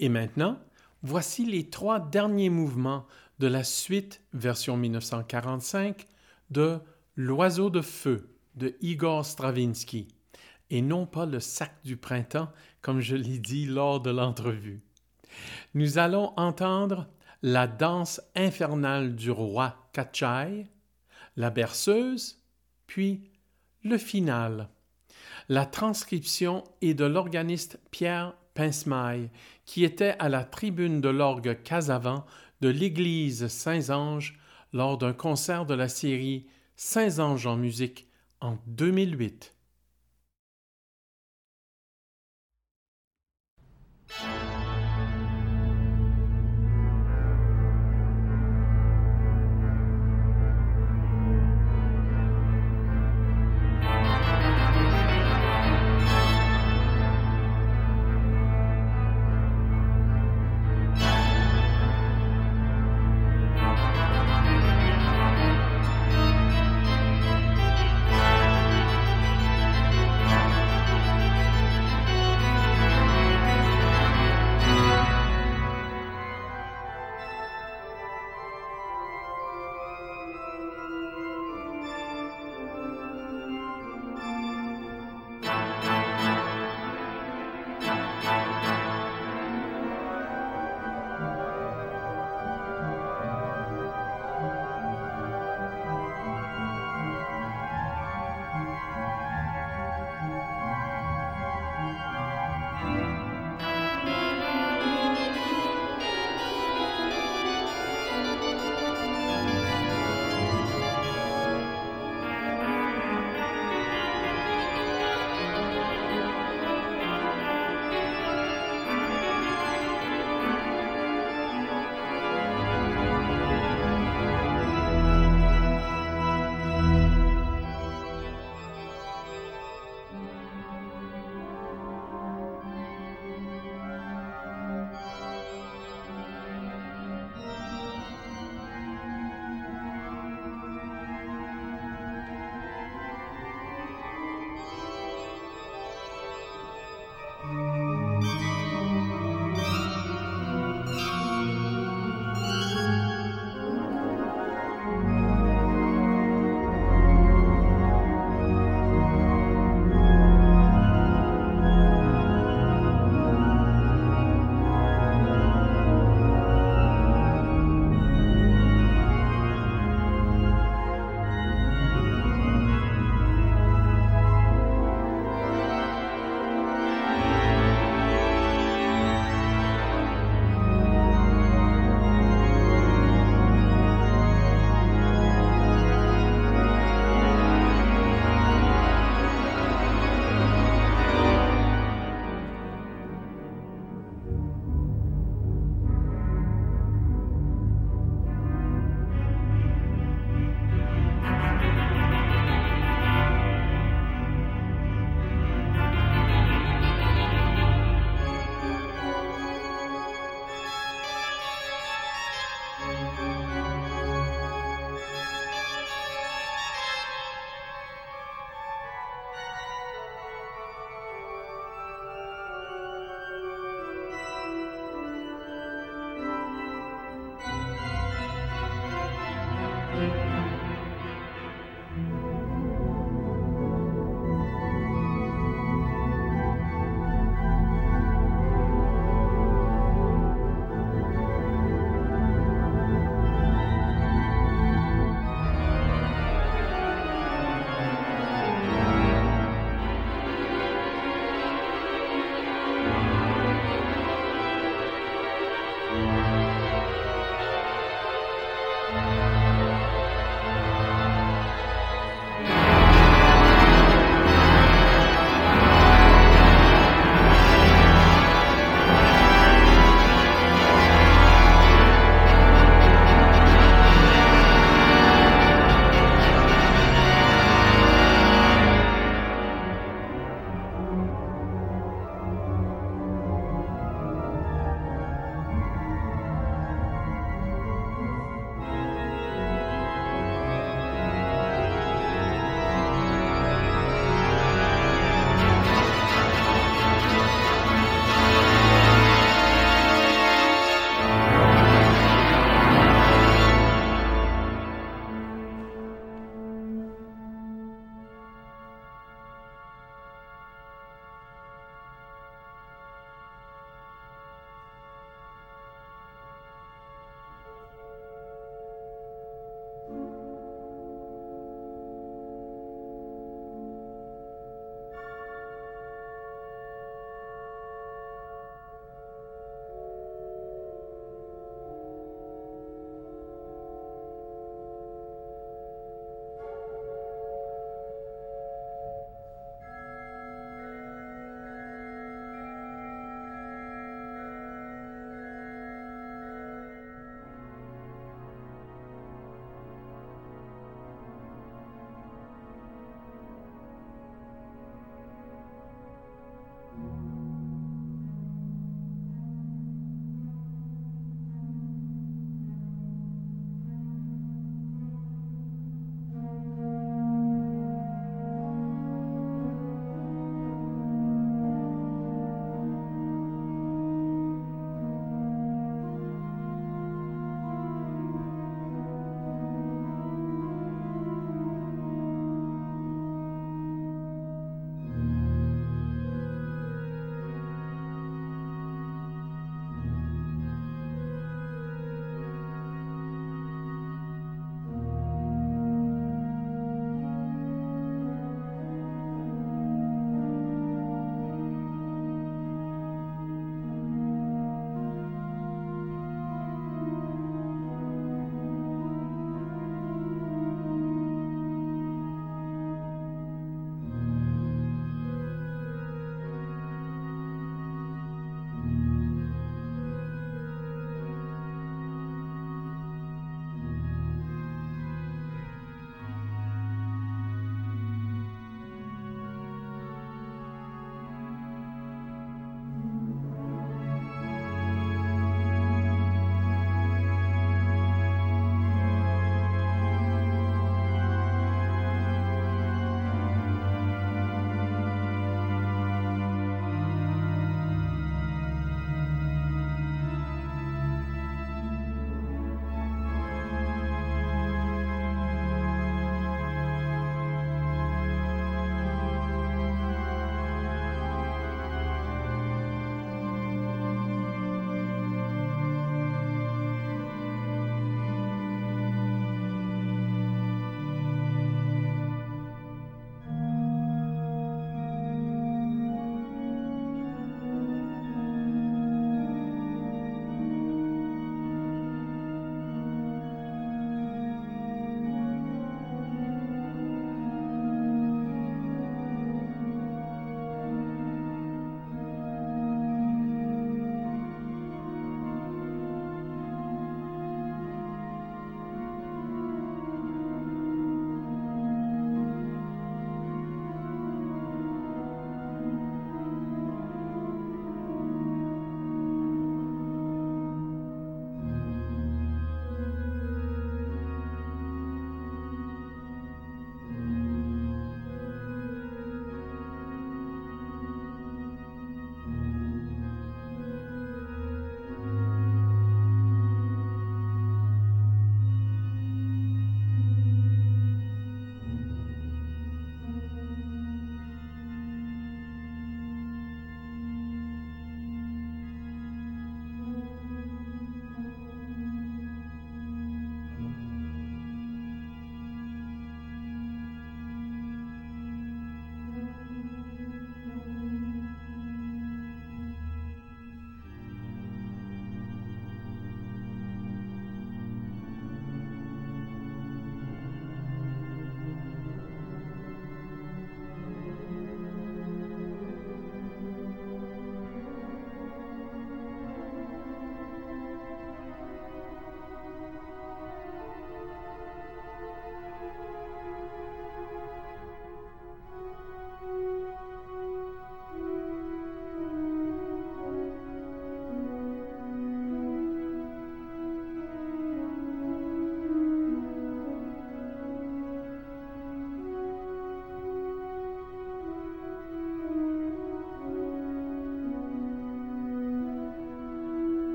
[0.00, 0.58] Et maintenant,
[1.02, 3.04] voici les trois derniers mouvements
[3.38, 6.06] de la suite version 1945
[6.50, 6.78] de
[7.16, 10.08] L'oiseau de feu de Igor Stravinsky
[10.70, 12.50] et non pas le sac du printemps,
[12.80, 14.82] comme je l'ai dit lors de l'entrevue.
[15.74, 17.08] Nous allons entendre
[17.42, 20.66] la danse infernale du roi Kachai,
[21.36, 22.40] la berceuse,
[22.86, 23.30] puis
[23.82, 24.68] le final.
[25.48, 29.30] La transcription est de l'organiste Pierre Pincemaille,
[29.66, 32.24] qui était à la tribune de l'orgue Casavant
[32.60, 34.38] de l'église Saint-Ange
[34.72, 36.46] lors d'un concert de la série
[36.76, 38.08] Saint-Ange en musique
[38.40, 39.53] en 2008.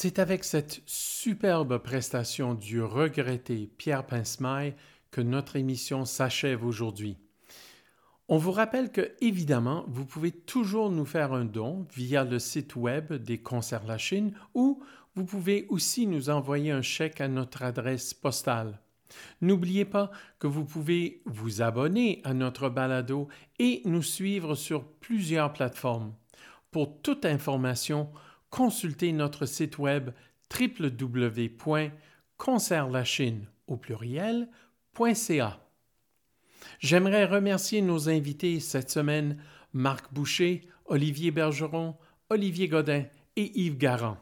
[0.00, 4.76] C'est avec cette superbe prestation du regretté Pierre Pincemaille
[5.10, 7.16] que notre émission s'achève aujourd'hui.
[8.28, 12.76] On vous rappelle que, évidemment, vous pouvez toujours nous faire un don via le site
[12.76, 14.80] web des Concerts La Chine ou
[15.16, 18.78] vous pouvez aussi nous envoyer un chèque à notre adresse postale.
[19.40, 23.26] N'oubliez pas que vous pouvez vous abonner à notre balado
[23.58, 26.14] et nous suivre sur plusieurs plateformes.
[26.70, 28.10] Pour toute information,
[28.50, 30.10] consultez notre site web
[30.58, 35.60] www.concertlachine au pluriel.ca.
[36.80, 39.42] J'aimerais remercier nos invités cette semaine,
[39.72, 41.96] Marc Boucher, Olivier Bergeron,
[42.30, 43.04] Olivier Godin
[43.36, 44.16] et Yves Garand.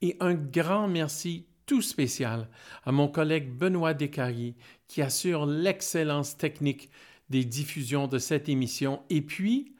[0.00, 2.48] Et un grand merci tout spécial
[2.84, 4.54] à mon collègue Benoît Descarriers
[4.86, 6.90] qui assure l'excellence technique
[7.30, 9.73] des diffusions de cette émission et puis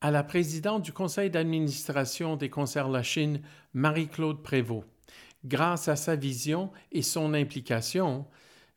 [0.00, 3.40] à la présidente du conseil d'administration des Concerts La Chine,
[3.74, 4.86] Marie-Claude Prévost.
[5.44, 8.26] Grâce à sa vision et son implication,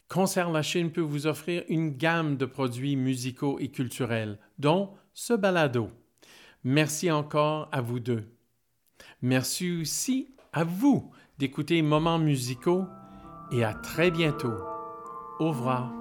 [0.07, 5.34] Concert La Chine peut vous offrir une gamme de produits musicaux et culturels, dont ce
[5.34, 5.89] balado.
[6.64, 8.30] Merci encore à vous deux.
[9.22, 12.85] Merci aussi à vous d'écouter Moments musicaux
[13.52, 14.53] et à très bientôt.
[15.39, 15.91] Au revoir.